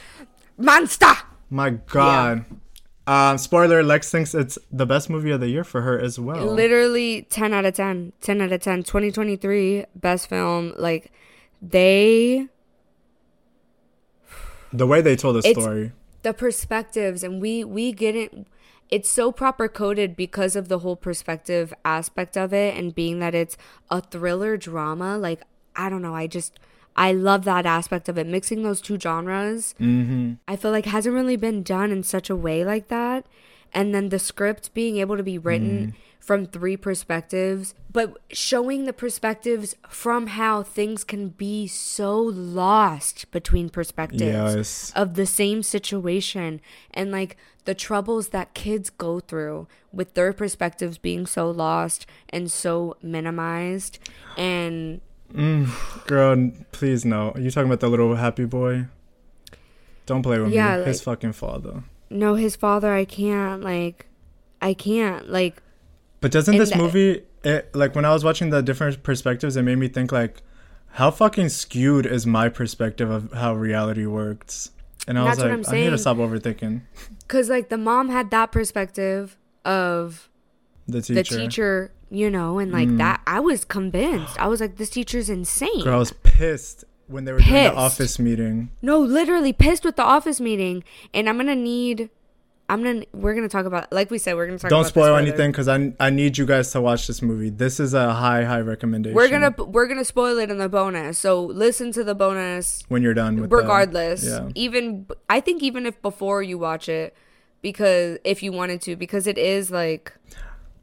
[0.57, 1.15] monster!
[1.51, 2.45] My God.
[3.09, 6.45] Um, spoiler: Lex thinks it's the best movie of the year for her as well.
[6.45, 10.75] literally 10 out of 10 10 out of 10 2023 best film.
[10.77, 11.11] Like
[11.63, 12.49] they
[14.75, 15.93] the way they told the story.
[16.23, 18.47] the perspectives and we we get it.
[18.91, 23.35] It's so proper coded because of the whole perspective aspect of it and being that
[23.35, 23.57] it's
[23.91, 25.17] a thriller drama.
[25.17, 25.41] Like
[25.75, 26.15] i don't know.
[26.15, 26.61] I just
[27.07, 29.75] i love that aspect of it mixing those two genres.
[29.81, 30.35] Mm-hmm.
[30.47, 33.25] i feel like hasn't really been done in such a way like that.
[33.75, 38.93] And then the script being able to be written from three perspectives but showing the
[39.05, 42.17] perspectives from how things can be so
[42.63, 44.93] lost between perspectives Yes.
[44.97, 46.61] of the same situation.
[46.93, 52.51] And like the troubles that kids go through with their perspectives being so lost and
[52.51, 53.99] so minimized.
[54.37, 55.01] And
[55.35, 57.31] Mm, girl, please no.
[57.33, 58.87] Are you talking about the little happy boy?
[60.07, 60.85] Don't play with Yeah, me.
[60.85, 61.83] His fucking father.
[62.11, 64.07] no his father i can't like
[64.63, 65.63] i can't like
[66.23, 69.77] But doesn't this movie, it, like when I was watching the different perspectives, it made
[69.77, 70.41] me think like,
[70.93, 74.71] how fucking skewed is my perspective of how reality works?
[75.07, 76.81] And I was like, I'm I need to stop overthinking
[77.21, 79.37] because like the mom had that perspective
[79.67, 80.28] of
[80.89, 81.15] the teacher.
[81.15, 82.99] the teacher you know and like mm.
[82.99, 87.25] that i was convinced i was like this teacher's insane Girl, I was pissed when
[87.25, 87.75] they were doing Pissed.
[87.75, 88.71] the office meeting.
[88.83, 92.11] No, literally pissed with the office meeting, and I'm gonna need.
[92.71, 93.05] I'm gonna.
[93.13, 93.91] We're gonna talk about.
[93.93, 94.71] Like we said, we're gonna talk.
[94.71, 97.51] Don't about spoil anything because I I need you guys to watch this movie.
[97.51, 99.17] This is a high high recommendation.
[99.17, 101.19] We're gonna we're gonna spoil it in the bonus.
[101.19, 104.25] So listen to the bonus when you're done with the- regardless.
[104.25, 104.49] yeah.
[104.55, 107.17] Even I think even if before you watch it,
[107.63, 110.13] because if you wanted to because it is like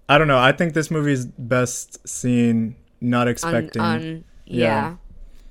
[0.08, 0.38] I don't know.
[0.40, 3.82] I think this movie's best seen not expecting.
[3.82, 4.66] un Yeah.
[4.66, 4.96] yeah.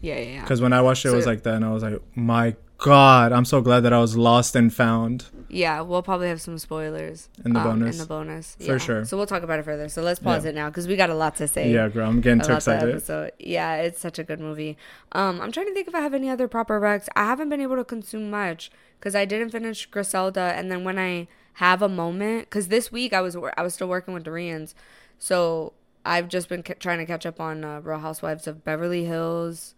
[0.01, 0.41] Yeah, yeah, yeah.
[0.43, 3.33] Because when I watched it, it was like that, and I was like, my God,
[3.33, 5.27] I'm so glad that I was lost and found.
[5.49, 7.97] Yeah, we'll probably have some spoilers In the um, bonus.
[7.97, 8.79] In the bonus, For yeah.
[8.79, 9.05] sure.
[9.07, 9.89] So we'll talk about it further.
[9.89, 10.51] So let's pause Yeah.
[10.51, 11.73] it now because we got a lot to say.
[11.73, 13.03] Yeah, girl, I'm getting too excited.
[13.03, 14.77] So Yeah, it's such a good movie.
[15.13, 17.09] Um, I'm trying to think if I have any other proper recs.
[17.17, 20.99] I haven't been able to consume much because I didn't finish Griselda, and then when
[20.99, 24.75] I have a moment, because this week I was I was still working with Dorians,
[25.19, 25.73] so
[26.05, 29.75] I've just been ca- trying to catch up on uh, Real Housewives of Beverly Hills,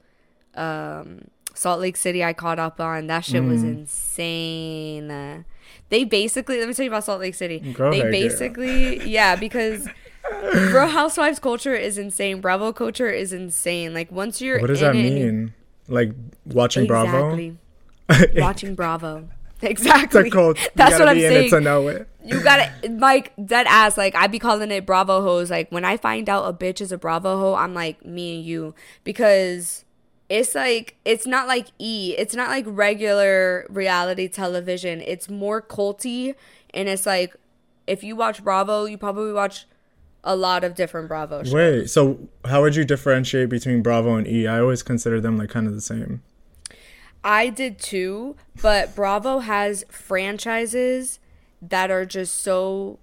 [0.55, 2.25] um, Salt Lake City.
[2.25, 3.69] I caught up on that shit was Mm.
[3.79, 5.11] insane.
[5.11, 5.43] Uh,
[5.89, 7.59] they basically let me tell you about Salt Lake City.
[7.61, 8.21] Go they ahead, girl.
[8.21, 9.89] basically yeah because.
[10.55, 12.41] Real Housewives culture is insane.
[12.41, 13.95] Bravo culture is insane.
[13.95, 15.55] Like once you're What does that mean?
[15.87, 16.11] Like
[16.45, 17.17] watching Bravo?
[17.29, 17.57] Exactly.
[18.09, 19.29] it's Watching Bravo.
[19.63, 20.29] Exactly.
[20.29, 20.59] a cult.
[20.75, 21.47] That's you what I'm be in saying.
[21.47, 22.09] it to know it.
[22.25, 23.97] You gotta like dead ass.
[23.97, 25.51] Like I'd be calling it Bravo hoes.
[25.51, 28.45] Like when I find out a bitch is a Bravo hoe, I'm like me and
[28.45, 29.85] you because
[30.29, 32.15] it's like it's not like E.
[32.19, 35.01] It's not like regular reality television.
[35.01, 36.35] It's more culty,
[36.75, 37.35] and it's like
[37.87, 39.67] if you watch Bravo, you probably watch
[40.25, 41.55] a lot of different Bravo shows.
[41.55, 44.47] Wait, so how would you differentiate between Bravo and E?
[44.47, 46.23] I always consider them like kind of the same.
[47.27, 51.19] I did too, but Bravo has franchises
[51.61, 53.01] that are just so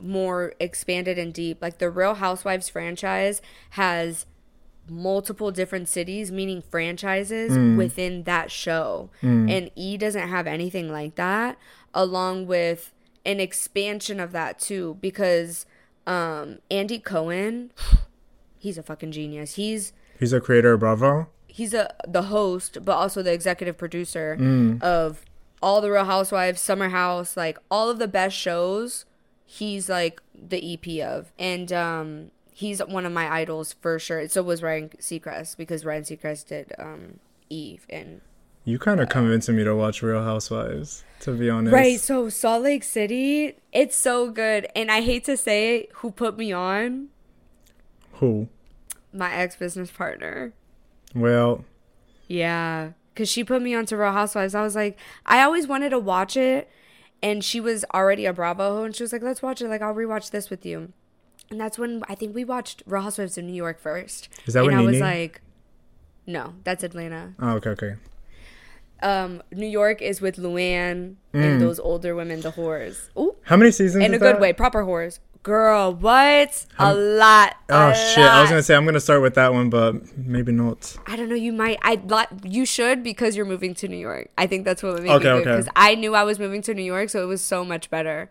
[0.00, 1.60] more expanded and deep.
[1.60, 4.24] Like the Real Housewives franchise has
[4.88, 9.10] multiple different cities, meaning franchises within that show.
[9.50, 11.58] And E doesn't have anything like that,
[11.92, 12.92] along with
[13.24, 15.66] an expansion of that too, because
[16.06, 17.72] um, Andy Cohen,
[18.58, 19.56] he's a fucking genius.
[19.56, 21.28] He's He's a creator of Bravo.
[21.56, 24.28] He's a the host but also the executive producer
[24.82, 25.24] of
[25.62, 29.06] all the real housewives summer house like all of the best shows
[29.46, 31.32] he's like the ep of.
[31.38, 34.28] And um he's one of my idols for sure.
[34.28, 38.20] So was ryan seacrest because ryan seacrest did um eve and
[38.64, 41.72] You kind of convinced me to watch Real Housewives, to be honest.
[41.72, 44.66] right so salt lake city it's so good.
[44.76, 47.08] And i hate to say it, who put me on?
[48.20, 48.48] Who?
[49.12, 50.52] my ex-business partner
[51.16, 51.64] Well,
[52.28, 54.54] Yeah, because she put me onto Real Housewives.
[54.54, 56.68] I was like, I always wanted to watch it,
[57.22, 59.68] and she was already a Bravo, and she was like, let's watch it.
[59.68, 60.92] Like, I'll rewatch this with you.
[61.50, 64.28] And that's when I think we watched Real Housewives of New York first.
[64.46, 65.40] Is that and I was like,
[66.26, 67.34] no, that's Atlanta.
[67.40, 67.94] oh, okay, okay.
[69.02, 73.08] Um, New York is with Luann and those older women, the whores.
[73.16, 74.04] Ooh, How many seasons?
[74.04, 75.18] in a is good way, proper whores.
[75.46, 76.66] Girl, what?
[76.76, 77.54] A lot.
[77.70, 78.18] Oh a shit!
[78.24, 80.96] I was gonna say I'm gonna start with that one, but maybe not.
[81.06, 81.36] I don't know.
[81.36, 81.78] You might.
[81.82, 82.44] I lot.
[82.44, 84.28] You should because you're moving to New York.
[84.36, 85.44] I think that's what would make Okay, okay.
[85.44, 88.28] because I knew I was moving to New York, so it was so much better.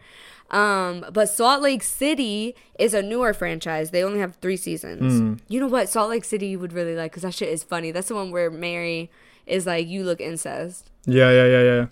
[0.51, 3.91] Um, but Salt Lake City is a newer franchise.
[3.91, 5.18] They only have three seasons.
[5.18, 5.34] Hmm.
[5.47, 5.88] You know what?
[5.88, 7.91] Salt Lake City you would really like because that shit is funny.
[7.91, 9.09] That's the one where Mary
[9.45, 11.86] is like, "You look incest." Yeah, yeah, yeah, yeah.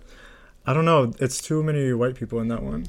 [0.65, 1.13] I don't know.
[1.21, 2.87] It's too many white people in that one,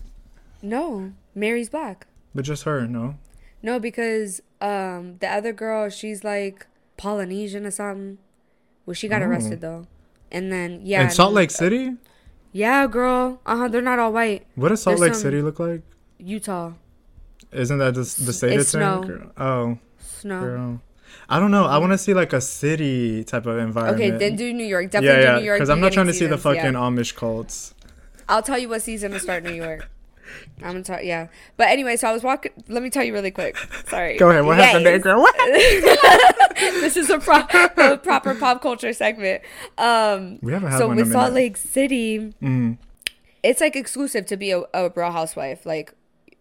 [0.62, 2.08] No, Mary's black.
[2.34, 2.86] But just her.
[2.86, 3.16] No.
[3.62, 6.66] No, because um the other girl, she's like
[6.96, 8.18] Polynesian or something.
[8.86, 9.26] Well, she got Oh.
[9.26, 9.86] arrested though.
[10.30, 11.96] And then yeah, in Salt Lake City.
[12.52, 13.40] Yeah, girl.
[13.46, 13.68] Uh huh.
[13.68, 14.46] They're not all white.
[14.54, 15.82] What does Salt There's Lake City look like?
[16.18, 16.72] Utah,
[17.52, 18.80] Isn't that just the state it's it's in?
[18.80, 19.30] snow.
[19.36, 20.40] Oh, snow.
[20.40, 20.80] girl.
[21.28, 21.64] I don't know.
[21.66, 24.00] I want to see like a city type of environment.
[24.00, 24.90] Okay, then do New York.
[24.90, 25.34] Definitely yeah.
[25.34, 25.58] do New York.
[25.58, 26.62] Because I'm not trying to see the seasons, yeah.
[26.62, 27.74] fucking Amish cults.
[28.28, 29.88] I'll tell you what season to start New York.
[30.62, 31.28] I'm gonna tell yeah.
[31.56, 32.52] But anyway, so I was walking.
[32.68, 33.56] Let me tell you really quick.
[33.86, 34.16] Sorry.
[34.16, 34.44] Go ahead.
[34.44, 35.20] What happened there, girl?
[35.20, 35.34] What?
[36.54, 37.46] this is a, pro-
[37.92, 39.42] a proper pop culture segment.
[39.78, 41.32] Um, We haven't had so one with Salt.
[41.32, 42.78] Lake City, Mm.
[43.42, 45.66] it's like exclusive to be a, a real housewife.
[45.66, 45.92] Like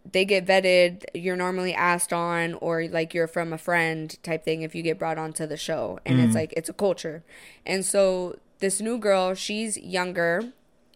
[0.09, 1.03] they get vetted.
[1.13, 4.99] You're normally asked on, or like you're from a friend type thing if you get
[4.99, 5.99] brought onto the show.
[6.05, 6.25] And Mm.
[6.25, 7.23] it's like it's a culture.
[7.65, 10.53] And so this new girl, she's younger.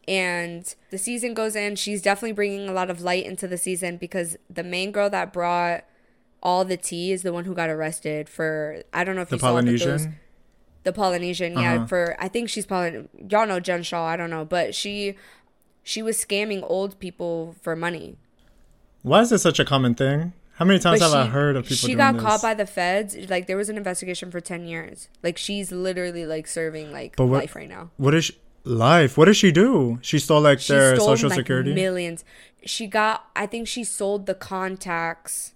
[0.08, 1.76] And the season goes in.
[1.76, 5.34] She's definitely bringing a lot of light into the season because the main girl that
[5.34, 5.84] brought
[6.42, 9.36] all the tea is the one who got arrested for I don't know if The
[9.36, 10.08] you saw that those-
[10.84, 11.88] the Polynesian, yeah, Uh-huh.
[11.88, 15.16] for I think she's Polyn y'all know Jen Shah, I don't know, but she
[15.84, 18.16] she was scamming old people for money.
[19.02, 20.32] Why is this such a common thing?
[20.54, 22.22] How many times But have I heard of people She got this?
[22.24, 23.16] caught by the feds.
[23.30, 25.10] Like there was an investigation for ten years.
[25.22, 27.90] Like she's literally like serving like what- life right now.
[27.98, 28.38] What is she,
[28.68, 29.18] life?
[29.18, 30.00] What did she do?
[30.02, 31.74] She stole like She their stole social like security.
[31.74, 32.24] millions.
[32.66, 35.54] She got I think she sold the contacts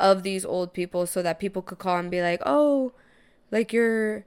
[0.00, 2.92] of these old people so that people could call and be like, "Oh,
[3.50, 4.24] like your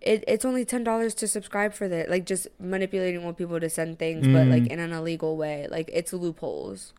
[0.00, 2.10] it, it's only ten dollars to subscribe for that.
[2.10, 4.68] Like just manipulating old people to send things, but like Mm.
[4.72, 5.66] in an illegal way.
[5.70, 6.92] Like it's loopholes.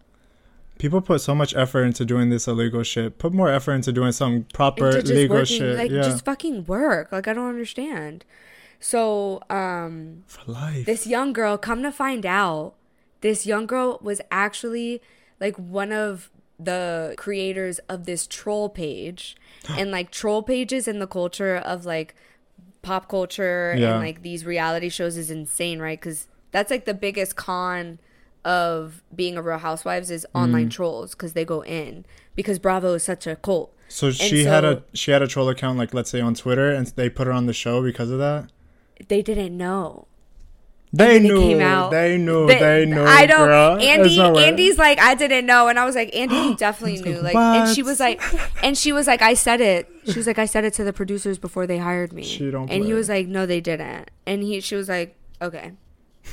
[0.80, 3.18] People put so much effort into doing this illegal shit.
[3.20, 5.78] Put more effort into doing some proper Into legal working, shit.
[5.78, 6.02] like yeah.
[6.02, 7.12] just fucking work.
[7.12, 8.26] Like I don't understand.
[8.84, 10.86] So um For life.
[10.86, 12.74] this young girl come to find out
[13.22, 15.02] this young girl was actually
[15.40, 16.30] like one of
[16.60, 19.38] the creators of this troll page
[19.70, 22.14] and like troll pages in the culture of like
[22.82, 23.94] pop culture Yeah.
[23.94, 28.00] and like these reality shows is insane right because that's like the biggest con
[28.44, 32.06] of being a real housewives is online trolls because they go in
[32.36, 35.78] because bravo is such a cult so she had a she had a troll account
[35.78, 38.50] like let's say on Twitter and they put her on the show because of that.
[39.08, 40.08] They didn't know
[40.92, 41.40] They knew.
[41.40, 41.90] came out.
[41.92, 42.46] They knew.
[42.48, 43.02] They- they knew.
[43.04, 43.48] I don't.
[43.48, 43.78] Girl.
[43.82, 44.20] Andy.
[44.20, 47.20] Andy's like, I didn't know, and I was like, Andy, you definitely knew.
[47.20, 48.22] Like, and she was like,
[48.64, 49.90] and she was like, I said it.
[50.06, 52.22] She was like, I said it to the producers before they hired me.
[52.24, 54.12] She don't and he was like, No, they didn't.
[54.28, 55.72] And he, she was like, Okay.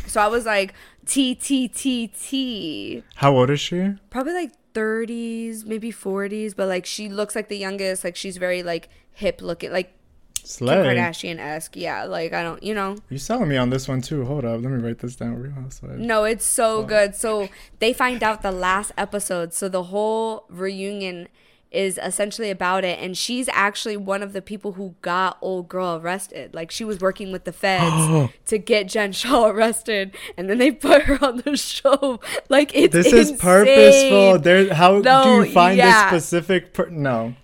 [0.07, 0.75] So I was like,
[1.07, 3.03] T T T T.
[3.16, 3.95] How old is she?
[4.11, 8.05] Probably like 30s, maybe 40s, but like she looks like the youngest.
[8.05, 9.95] Like she's very like hip looking, like
[10.43, 11.76] Kim Kardashian esque.
[11.76, 12.97] Yeah, like I don't, you know.
[13.09, 14.24] You selling me on this one too?
[14.24, 14.61] Hold up.
[14.62, 15.36] Let me write this down.
[15.41, 15.99] Real Housewives.
[16.01, 17.14] No, it's so good.
[17.14, 19.53] So they find out the last episode.
[19.55, 21.28] So the whole reunion
[21.70, 22.99] is essentially about it.
[22.99, 26.53] And she's actually one of the people who got old girl arrested.
[26.53, 30.16] Like she was working with the feds to get Jen Shah arrested.
[30.36, 32.18] And then they put her on the show.
[32.49, 33.38] Like it's This is insane.
[33.38, 34.38] purposeful.
[34.41, 34.74] There.
[34.74, 36.11] How No, do you find yeah.
[36.11, 36.72] this specific?
[36.74, 37.34] Per- no.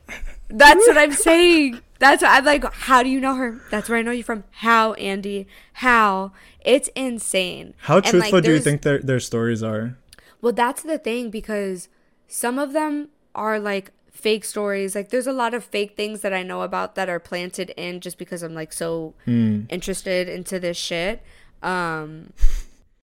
[0.48, 1.80] That's what I'm saying.
[1.98, 2.64] That's what I'm like.
[2.72, 3.60] How do you know her?
[3.70, 4.44] That's where I know you from.
[4.50, 5.46] How, Andy?
[5.74, 6.32] How?
[6.60, 7.74] It's insane.
[7.78, 9.96] How And, like, truthful do you think their their stories are?
[10.42, 11.88] Well, that's the thing because
[12.28, 14.94] some of them are like fake stories.
[14.94, 18.00] Like there's a lot of fake things that I know about that are planted in
[18.00, 21.22] just because I'm like so interested into this shit.
[21.62, 22.32] Um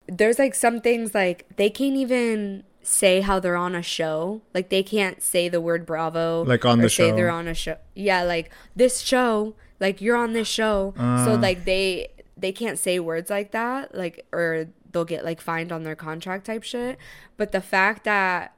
[0.08, 4.42] there's like some things like they can't even say how they're on a show.
[4.54, 7.16] Like they can't say the word bravo Like on the say show.
[7.16, 7.78] they're on a show.
[7.96, 10.94] Yeah, like this show, like you're on this show.
[10.98, 11.26] Uh.
[11.26, 15.72] so like they they can't say words like that, like or they'll get like fined
[15.72, 16.98] on their contract type shit.
[17.38, 18.54] But the fact that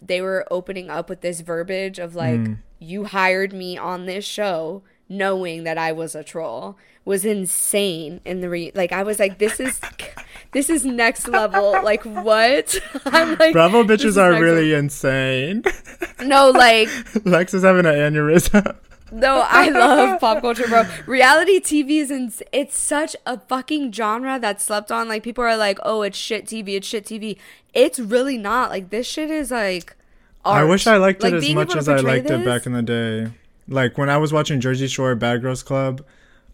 [0.00, 2.52] they were opening up with this verbiage of like Hmm.
[2.78, 8.40] you hired me on this show knowing that I was a troll was insane in
[8.40, 9.80] the re- like I was like this is
[10.52, 11.72] this is next level.
[11.82, 12.78] Like what?
[13.06, 15.64] I'm like Bravo bitches are really insane.
[16.22, 16.88] no like
[17.24, 18.76] Lex is having an aneurysm.
[19.10, 20.84] no I love pop culture bro.
[21.06, 25.08] Reality TV is ins- it's such a fucking genre that's slept on.
[25.08, 27.36] Like people are like oh it's shit TV it's shit TV
[27.74, 28.70] it's really not.
[28.70, 29.96] Like this shit is like
[30.44, 32.82] I wish I liked Like, it as much as I liked it back in the
[32.82, 33.32] day.
[33.68, 36.04] Like when I was watching Jersey Shore Bad Girls Club,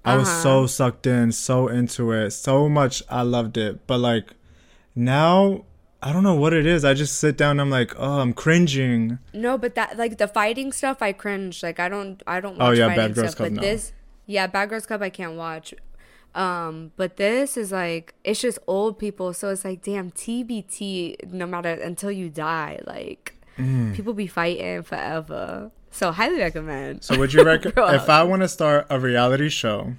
[0.05, 0.43] I was Uh-huh.
[0.43, 3.87] so sucked in, so into it, so much I loved it.
[3.87, 4.35] But like
[4.95, 5.65] now,
[6.03, 6.85] I don't know what it is.
[6.85, 9.19] I just sit down and I'm like, oh, I'm cringing.
[9.35, 11.63] No, but that like the fighting stuff, I cringe.
[11.63, 12.57] Like I don't, I don't.
[12.61, 13.69] Oh, yeah, fighting Bad Girls stuff, Club, But no.
[13.69, 13.93] this,
[14.27, 15.75] yeah, Bad Girls Club, I can't watch.
[16.35, 21.33] Um, but this is like it's just old people, so it's like damn TBT.
[21.33, 23.93] No matter until you die, like Mm.
[23.97, 25.73] people be fighting forever.
[25.99, 27.03] So highly recommend.
[27.03, 29.95] So would you recommend if I want to start a reality show,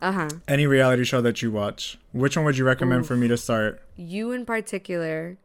[0.00, 0.28] Uh huh.
[0.48, 3.82] any reality show that you watch, which one would you recommend for me to start?
[3.94, 5.36] You in particular,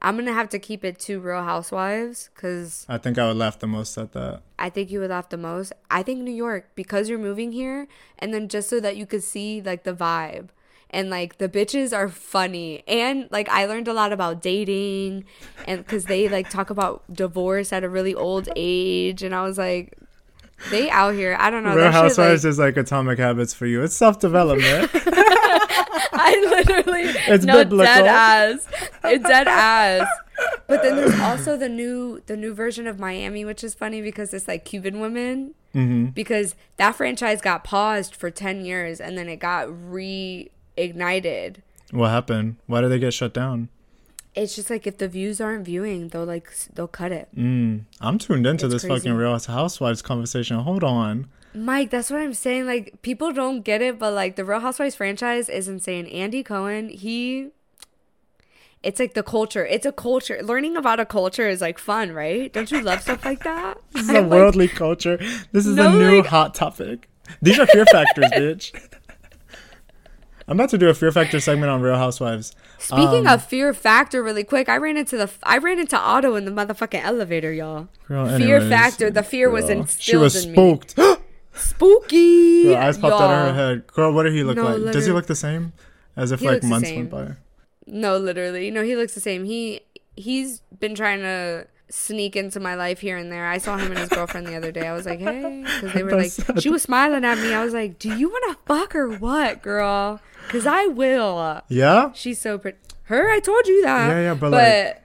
[0.00, 3.58] I'm gonna have to keep it to Real Housewives because I think I would laugh
[3.58, 4.40] the most at that.
[4.58, 5.74] I think you would laugh the most.
[5.90, 7.88] I think New York because you're moving here,
[8.18, 10.48] and then just so that you could see like the vibe,
[10.90, 15.24] and like the bitches are funny, and like I learned a lot about dating,
[15.66, 19.58] and because they like talk about divorce at a really old age, and I was
[19.58, 19.94] like,
[20.70, 21.36] they out here.
[21.38, 21.70] I don't know.
[21.74, 23.82] Real that shit, Housewives like, is like atomic habits for you.
[23.82, 24.90] It's self development.
[26.18, 27.84] I literally It's no biblical.
[27.84, 28.66] dead ass.
[29.04, 30.08] It's dead ass.
[30.66, 34.32] But then there's also the new the new version of Miami, which is funny because
[34.34, 35.54] it's like Cuban women.
[35.72, 39.68] hmm Because that franchise got paused for ten years and then it got
[40.76, 41.56] reignited.
[41.90, 42.56] What happened?
[42.66, 43.68] Why did they get shut down?
[44.34, 47.28] It's just like if the views aren't viewing, they'll like they'll cut it.
[47.34, 48.96] Mm, I'm tuned into It's this crazy.
[49.00, 50.58] fucking Real Housewives conversation.
[50.58, 51.28] Hold on.
[51.54, 52.66] Mike, that's what I'm saying.
[52.66, 56.04] Like people don't get it, but like the Real Housewives franchise is insane.
[56.06, 57.48] Andy Cohen, he
[58.82, 59.64] it's like the culture.
[59.64, 60.38] It's a culture.
[60.42, 62.52] Learning about a culture is like fun, right?
[62.52, 63.78] Don't you love stuff like that?
[63.92, 65.16] This is a like- worldly culture.
[65.52, 67.08] This is No, a new like- hot topic.
[67.40, 68.72] These are fear factors, bitch.
[70.48, 72.52] I'm about to do a fear factor segment on Real Housewives.
[72.78, 76.36] Speaking Um, of fear factor, really quick, I ran into the I ran into Otto
[76.36, 77.88] in the motherfucking elevator, y'all.
[78.06, 79.10] Girl, fear anyways, factor.
[79.10, 80.54] The fear was girl, instilled She was in me.
[80.56, 80.94] spooked.
[81.54, 82.64] Spooky.
[82.64, 83.86] Girl, eyes popped out of her head.
[83.88, 84.92] Girl, what did he look No, like?
[84.92, 85.72] Does he look the same?
[86.16, 87.32] As if He like months went by.
[87.86, 88.70] No, literally.
[88.70, 89.44] No, he looks the same.
[89.44, 89.80] He
[90.16, 93.46] he's been trying to sneak into my life here and there.
[93.46, 94.86] I saw him and his girlfriend the other day.
[94.88, 97.52] I was like, hey, because they were like, That's- she was smiling at me.
[97.54, 100.20] I was like, do you want to fuck or what, girl?
[100.46, 101.62] Because I will.
[101.68, 102.12] Yeah.
[102.14, 102.78] She's so pretty.
[103.04, 104.08] Her, I told you that.
[104.08, 104.62] Yeah, yeah, but, but
[104.94, 105.02] like,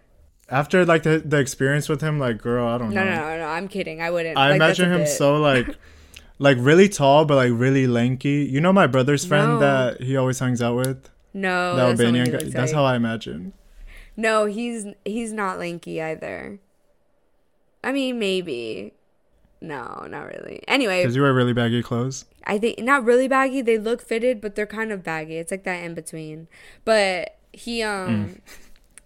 [0.50, 3.10] After like the the experience with him, like girl, I don't no, know.
[3.10, 3.46] no, no, no.
[3.48, 4.02] I'm kidding.
[4.02, 4.38] I wouldn't.
[4.38, 5.10] I Like, imagine him bit.
[5.10, 5.68] so like
[6.40, 8.48] like really tall but like really lanky.
[8.50, 9.60] You know my brother's friend No.
[9.60, 11.10] that he always hangs out with?
[11.34, 12.38] No, the that's Albanian guy.
[12.40, 13.54] looks That's how I imagine.
[14.18, 16.60] No, he's he's not lanky either.
[17.84, 18.94] I mean, maybe.
[19.62, 20.64] No, not really.
[20.68, 22.26] Anyway, Because you wear really baggy clothes.
[22.46, 23.62] I think not really baggy.
[23.62, 25.38] They look fitted, but they're kind of baggy.
[25.38, 26.48] It's like that in between.
[26.84, 28.42] But he um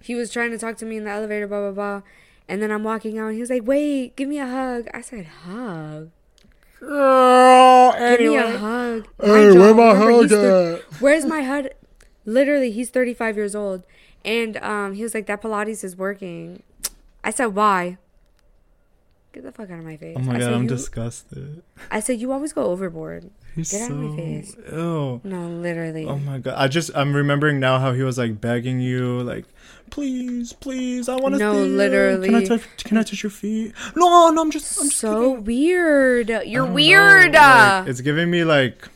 [0.01, 2.01] he was trying to talk to me in the elevator, blah blah blah.
[2.47, 4.87] And then I'm walking out and he was like, Wait, give me a hug.
[4.93, 6.11] I said, Hug.
[6.79, 9.07] Girl, Give me a hug.
[9.21, 11.67] Hey, where my hug thir- Where's my hug?
[12.25, 13.83] Literally, he's 35 years old.
[14.23, 16.61] And um, he was like, That Pilates is working.
[17.23, 17.97] I said, Why?
[19.35, 20.15] Get the fuck out of my face.
[20.17, 21.61] Oh my I god, said, I'm you, disgusted.
[21.91, 23.29] I said, You always go overboard.
[23.53, 24.55] He's Get out so of my face.
[24.71, 25.21] ew.
[25.25, 26.05] No, literally.
[26.05, 26.55] Oh my god.
[26.57, 29.43] I just I'm remembering now how he was like begging you, like,
[29.89, 32.29] please, please, I want to No, literally.
[32.29, 33.73] Can I touch can I touch your feet?
[33.93, 35.43] No, no, I'm just I'm just so kidding.
[35.45, 36.29] weird.
[36.45, 37.33] You're weird.
[37.33, 38.87] like, it's giving me like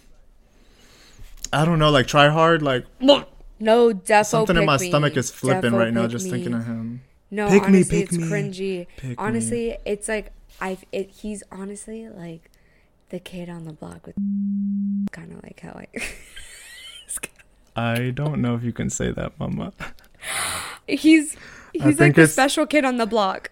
[1.51, 3.25] I don't know, like try hard, like no,
[3.59, 4.87] defo something in my me.
[4.87, 6.31] stomach is flipping Defo right now just me.
[6.31, 7.01] thinking of him.
[7.31, 8.87] No, Pick me, honestly, pick it's me, cringy.
[8.97, 9.15] pick me.
[9.17, 10.83] honestly, it's like I've.
[10.91, 12.49] It, he's honestly like
[13.09, 14.15] the kid on the block with
[15.11, 15.87] kind of like how I.
[17.75, 19.71] I don't know if you can say that, mama.
[20.87, 21.37] he's
[21.73, 23.51] he's like the it's- special kid on the block.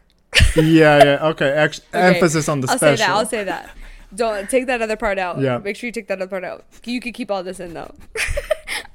[0.56, 1.62] yeah, yeah, okay.
[1.64, 2.98] Okay, Emphasis on the I'll special.
[2.98, 3.10] say that.
[3.16, 3.70] I'll say that.
[4.16, 5.40] Don't take that other part out.
[5.40, 5.58] Yeah.
[5.60, 6.66] Make sure you take that other part out.
[6.86, 7.94] You can keep all this in though.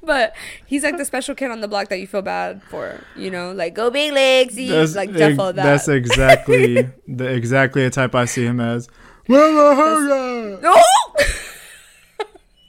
[0.05, 0.35] but
[0.65, 2.99] he's like the special kid on the block that you feel bad for.
[3.15, 4.55] You know, like go big legs.
[4.55, 5.55] That's, like defo that.
[5.55, 8.87] that's exactly the exactly the type I see him as.
[9.27, 10.81] Hug no.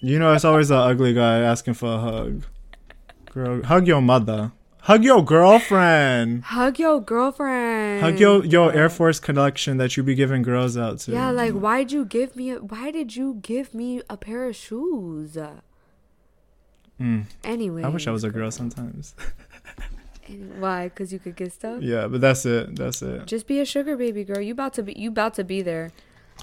[0.00, 2.44] You know, it's always the ugly guy asking for a hug.
[3.32, 4.52] Girl, hug your mother.
[4.82, 6.44] Hug your girlfriend.
[6.44, 8.02] Hug your girlfriend.
[8.02, 11.12] Hug your your Air Force collection that you be giving girls out to.
[11.12, 12.50] Yeah, like why'd you give me?
[12.50, 15.38] A, why did you give me a pair of shoes?
[17.00, 17.24] Mm.
[17.42, 19.14] Anyway, I wish I was a girl sometimes.
[20.58, 20.84] Why?
[20.84, 21.82] Because you could get stuff.
[21.82, 22.76] yeah, but that's it.
[22.76, 23.26] That's it.
[23.26, 24.40] Just be a sugar baby girl.
[24.40, 24.94] You about to be.
[24.96, 25.90] You about to be there.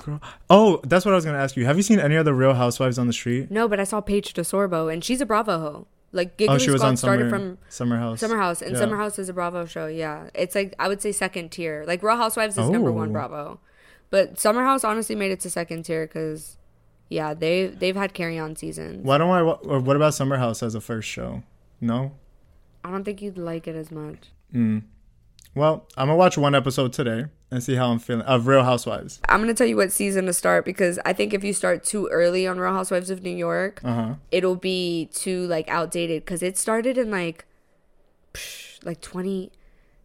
[0.04, 0.22] Girl.
[0.50, 1.66] Oh, that's what I was gonna ask you.
[1.66, 3.50] Have you seen any other Real Housewives on the street?
[3.52, 5.88] No, but I saw Paige DeSorbo, and she's a Bravo hoe.
[6.14, 8.20] Like Giggly oh, she was Squad on started Summer from Summer House.
[8.20, 8.80] Summer House, and Yeah.
[8.80, 9.88] Summer House is a Bravo show.
[9.88, 11.84] Yeah, it's like I would say second tier.
[11.88, 13.60] Like Real Housewives is number one Bravo,
[14.10, 16.58] but Summer House honestly made it to second tier because,
[17.12, 19.04] yeah, they they've had carry on seasons.
[19.06, 19.42] Why don't I?
[19.42, 21.44] Or what about Summer House as a first show?
[21.80, 22.14] No.
[22.84, 24.30] I don't think you'd like it as much.
[24.56, 24.84] Mm.
[25.54, 29.20] Well, I'm gonna watch one episode today and see how I'm feeling of Real Housewives.
[29.28, 32.08] I'm gonna tell you what season to start because I think if you start too
[32.08, 34.14] early on Real Housewives of New York, Uh huh.
[34.32, 37.46] it'll be too like outdated because it started in like
[38.34, 39.52] psh, like 20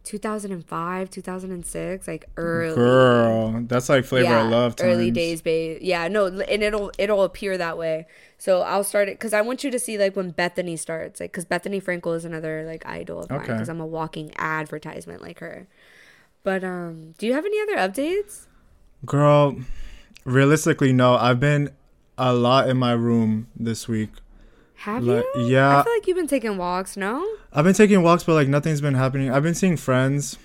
[0.07, 4.75] 2005 2006 like early Girl, that's like flavor yeah, of love.
[4.79, 9.19] early days babe yeah no and it'll it'll appear that way so i'll start it
[9.19, 12.23] because i want you to see like when Bethenny starts like because Bethenny Frankel is
[12.23, 13.51] another like idol of mine Okay.
[13.53, 15.67] because i'm a walking advertisement like her
[16.43, 18.45] but um do you have any other updates
[19.05, 19.55] Girl,
[20.25, 21.13] realistically, no.
[21.15, 21.69] I've been
[22.17, 24.09] a lot in my room this week.
[24.85, 25.79] Have Like, you yeah.
[25.79, 28.81] i feel like you've been taking walks no I've been taking walks, but like nothing's
[28.81, 29.31] been happening.
[29.31, 30.37] I've been seeing friends,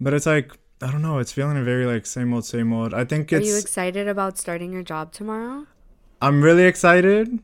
[0.00, 0.52] but it's like
[0.82, 1.18] I don't know.
[1.18, 2.92] It's feeling a very like same old, same old.
[2.92, 3.46] I think are it's.
[3.46, 5.66] you excited about starting your job tomorrow
[6.20, 7.38] I'm really excited,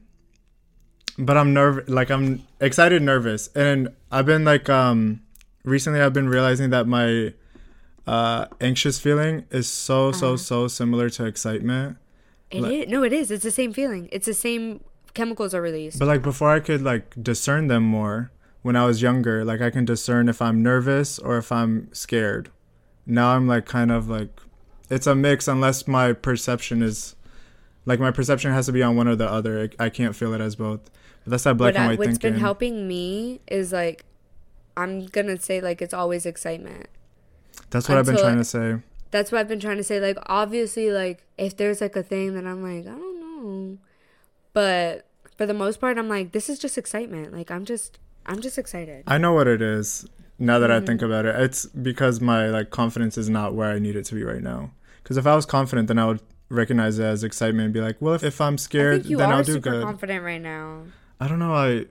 [1.19, 1.89] but I'm nervous.
[1.89, 5.21] Like I'm excited, nervous, and I've been like um
[5.65, 6.01] recently.
[6.01, 7.33] I've been realizing that my
[8.07, 10.37] uh anxious feeling is so so Uh-huh.
[10.37, 11.97] so similar to excitement.
[12.51, 14.81] It is Like- no it is it's the same feeling it's the same
[15.15, 18.31] chemicals are released But like before, I could like discern them more
[18.63, 19.45] when I was younger.
[19.45, 22.51] Like I can discern if I'm nervous or if I'm scared.
[23.07, 24.41] Now I'm like kind of like
[24.91, 27.15] it's a mix unless my perception is
[27.87, 29.71] like my perception has to be on one or the other.
[29.79, 30.81] I, I can't feel it as both.
[31.25, 32.33] But that's that black what and I, white what's thinking.
[32.33, 34.05] been helping me is like
[34.77, 36.87] i'm gonna say like it's always excitement
[37.71, 38.77] That's what I've been until- trying to say.
[39.11, 42.35] that's what i've been trying to say like obviously like if there's like a thing
[42.35, 43.79] that i'm like i don't know
[44.59, 45.07] but
[45.37, 47.99] for the most part i'm like this is just excitement like i'm just
[48.31, 49.87] i'm just excited I know what it is
[50.39, 51.11] now that I think Mm-hmm.
[51.11, 51.35] about it.
[51.47, 54.61] It's because my like confidence is not where I need it to be right now.
[55.03, 57.97] Because if I was confident, then I would recognize it as excitement and be like,
[58.05, 59.83] well, if, if I'm I scared, think you then are I'll do super good.
[59.91, 60.83] confident right now.
[61.19, 61.55] I don't know.
[61.67, 61.87] I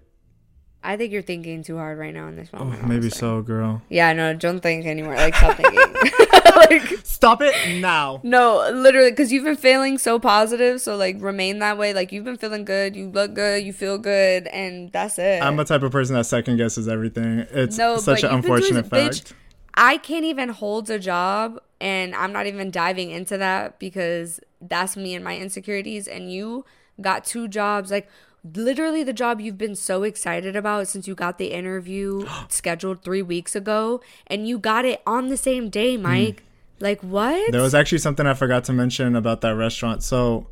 [0.88, 2.88] I think you're thinking too hard right now in this oh, moment.
[2.88, 3.82] maybe so, girl.
[3.90, 5.16] Yeah, no, don't think anymore.
[5.16, 5.78] Like, stop thinking.
[6.56, 8.22] like, Stop it now.
[8.24, 10.80] no, literally, because you've been feeling so positive.
[10.80, 11.94] So, like, remain that way.
[11.94, 12.96] Like, you've been feeling good.
[12.96, 13.66] You look good.
[13.66, 14.48] You feel good.
[14.48, 15.44] And that's it.
[15.44, 17.40] I'm a type of person that second guesses everything.
[17.52, 19.34] It's No, such an you've been doing- unfortunate bitch, fact.
[19.74, 21.60] I can't even hold a job.
[21.82, 26.08] And I'm not even diving into that because that's me and my insecurities.
[26.08, 26.64] And you
[27.02, 27.92] got two jobs.
[27.92, 28.08] Like,
[28.44, 33.22] literally, the job you've been so excited about since you got the interview scheduled three
[33.22, 34.02] weeks ago.
[34.28, 36.44] And you got it on the same day, Mike.
[36.80, 37.36] Like, what?
[37.48, 37.52] Hmm.
[37.52, 40.04] There was actually something I forgot to mention about that restaurant.
[40.04, 40.48] So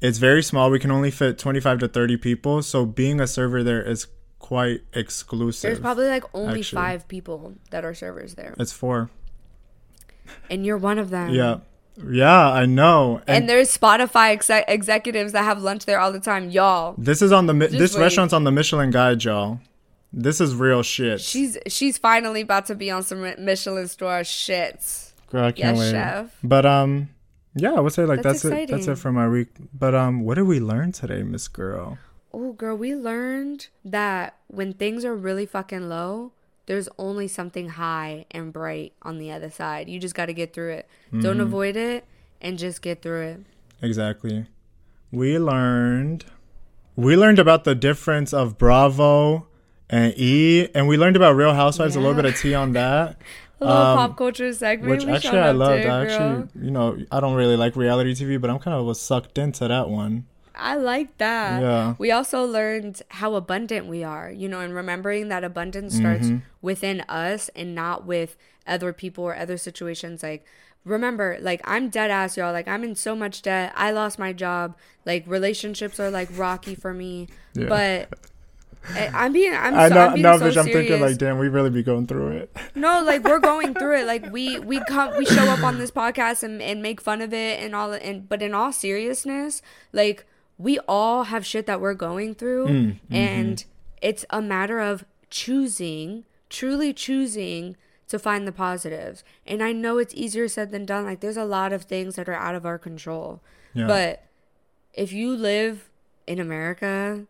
[0.00, 0.70] it's very small.
[0.70, 2.62] We can only fit 25 to 30 people.
[2.62, 4.06] So being a server there is
[4.38, 5.62] quite exclusive.
[5.68, 6.76] There's probably like only actually.
[6.76, 9.10] five people that are servers there, It's four.
[10.50, 11.30] and you're one of them.
[11.30, 11.58] Yeah.
[12.10, 13.18] Yeah, I know.
[13.26, 16.94] And, And, there's Spotify exec- executives that have lunch there all the time, y'all.
[16.98, 18.02] this is on the Mi- this wait.
[18.02, 19.60] restaurant's on the Michelin guide, y'all.
[20.12, 21.20] This is real shit.
[21.20, 25.12] She's she's finally about to be on some Michelin star shit.
[25.30, 25.90] Girl, I can't Yes, wait.
[25.90, 26.38] chef.
[26.42, 27.10] But um
[27.54, 28.70] yeah, I would say like That's that's, it.
[28.70, 29.48] That's it for my week.
[29.74, 31.98] But um what did we learn today, Miss Girl?
[32.32, 36.32] Oh, girl, we learned that when things are really fucking low,
[36.66, 39.88] there's only something high and bright on the other side.
[39.88, 40.88] You just got to get through it.
[41.08, 41.20] Mm-hmm.
[41.20, 42.04] Don't avoid it
[42.40, 43.40] and just get through it.
[43.82, 44.46] Exactly.
[45.12, 46.24] We learned
[46.96, 49.46] we learned about the difference of Bravo
[49.90, 51.94] and E, and we learned about Real Housewives.
[51.94, 53.16] A little bit of tea on that,
[53.60, 54.90] A little Um, pop culture segment.
[54.90, 55.84] which actually I loved.
[55.86, 59.00] I actually, you know, I don't really like reality TV, but I'm kind of was
[59.00, 60.24] sucked into that one.
[60.56, 61.60] I like that.
[61.62, 61.94] Yeah.
[61.98, 66.38] We also learned how abundant we are, you know, and remembering that abundance starts Mm-hmm.
[66.62, 68.36] within us and not with
[68.66, 70.22] other people or other situations.
[70.22, 70.44] Like,
[70.84, 72.52] remember, like, I'm dead ass, y'all.
[72.52, 73.72] Like, I'm in so much debt.
[73.76, 74.76] I lost my job.
[75.04, 77.28] Like, relationships are like rocky for me.
[77.54, 77.66] Yeah.
[77.68, 78.08] But.
[78.94, 80.56] I- I'm being, I'm, I so, know, I'm being no, so bitch.
[80.56, 82.56] I'm thinking like, damn, we really be going through it.
[82.76, 84.06] No, like we're going through it.
[84.06, 87.34] Like we we come we show up on this podcast and, and make fun of
[87.34, 89.60] it and all and but in all seriousness,
[89.92, 90.24] like
[90.58, 93.68] we all have shit that we're going through Mm, and mm-hmm.
[94.02, 97.76] it's a matter of choosing, truly choosing
[98.08, 99.24] to find the positives.
[99.46, 101.04] And I know it's easier said than done.
[101.04, 103.42] Like there's a lot of things that are out of our control.
[103.74, 103.86] Yeah.
[103.86, 104.24] But
[104.94, 105.90] if you live
[106.26, 107.26] in America,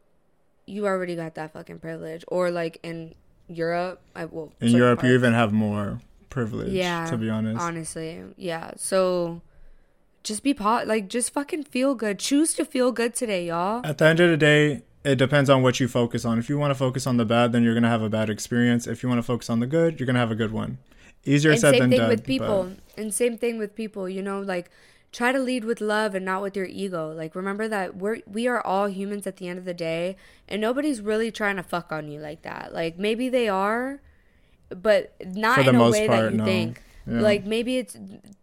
[0.66, 2.24] you already got that fucking privilege.
[2.28, 3.14] Or like in
[3.48, 6.70] Europe, I will In Europe, you even have more privilege.
[6.72, 7.58] yeah to be honest.
[7.58, 9.40] honestly yeah so
[10.26, 13.98] just be po- like just fucking feel good choose to feel good today y'all At
[13.98, 16.36] the end of the day, it depends on what you focus on.
[16.38, 18.88] If you want to focus on the bad, then you're gonna have a bad experience.
[18.88, 20.78] If you want to focus on the good, you're gonna have a good one.
[21.24, 22.08] Easier and said same than thing done.
[22.08, 24.70] with people but- and same thing with people you know like
[25.12, 28.46] try to lead with love and not with your ego like remember that we're we
[28.46, 30.16] are all humans at the end of the day
[30.48, 34.00] and nobody's really trying to fuck on you like that like maybe they are
[34.70, 36.44] but not in a way part, that you no.
[36.44, 37.20] think Yeah.
[37.20, 37.96] like maybe it's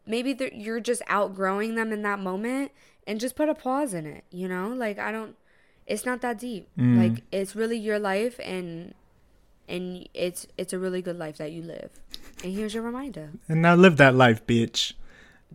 [0.06, 2.72] maybe you're just outgrowing them in that moment
[3.06, 5.36] and just put a pause in it you know like i don't
[5.86, 6.98] it's not that deep Mm.
[6.98, 8.94] like it's really your life and
[9.68, 11.90] and it's it's a really good life that you live
[12.44, 14.94] and here's your reminder And now live that life, bitch.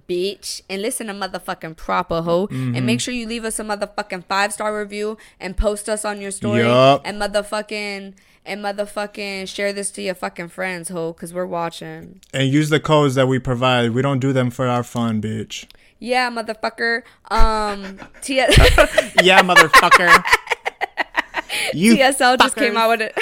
[0.08, 2.74] Bitch and listen to motherfucking proper hoe Mm-hmm.
[2.76, 6.20] and make sure you leave us a motherfucking five star review and post us on
[6.20, 7.02] your story Yup.
[7.04, 8.14] and motherfucking
[8.46, 12.80] and motherfucking share this to your fucking friends hoe because we're watching And use the
[12.80, 13.90] codes that we provide.
[13.90, 15.66] We don't do them for our fun, bitch.
[15.98, 18.36] yeah motherfucker um T-
[19.22, 20.24] yeah, motherfucker.
[21.74, 23.18] you TSL just came out with it.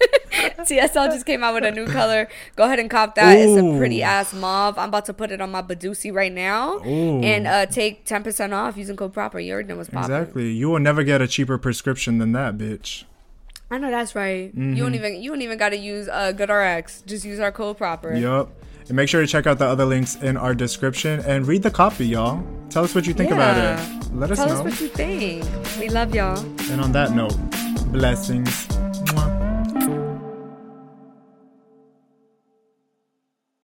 [0.58, 2.28] TSL just came out with a new color.
[2.56, 3.38] Go ahead and cop that.
[3.38, 4.76] It's a pretty ass mauve.
[4.78, 7.20] I'm about to put it on my Badusi right now Ooh.
[7.22, 9.38] and uh, take 10% off using code proper.
[9.38, 10.14] You already know what's popping.
[10.14, 10.52] Exactly.
[10.52, 13.04] You will never get a cheaper prescription than that, bitch.
[13.70, 14.52] I know that's right.
[14.54, 14.76] You Mm-hmm.
[14.76, 17.04] don't even you don't even got to use a uh, GoodRx.
[17.06, 18.14] Just use our code proper.
[18.14, 18.50] Yup.
[18.88, 21.72] And make sure to check out the other links in our description and read the
[21.72, 22.44] copy, y'all.
[22.70, 24.12] Tell us what you think about it.
[24.14, 24.54] Let us Tell know.
[24.54, 25.44] us what you think.
[25.80, 26.38] We love y'all.
[26.70, 27.34] and on that note,
[27.90, 28.68] blessings.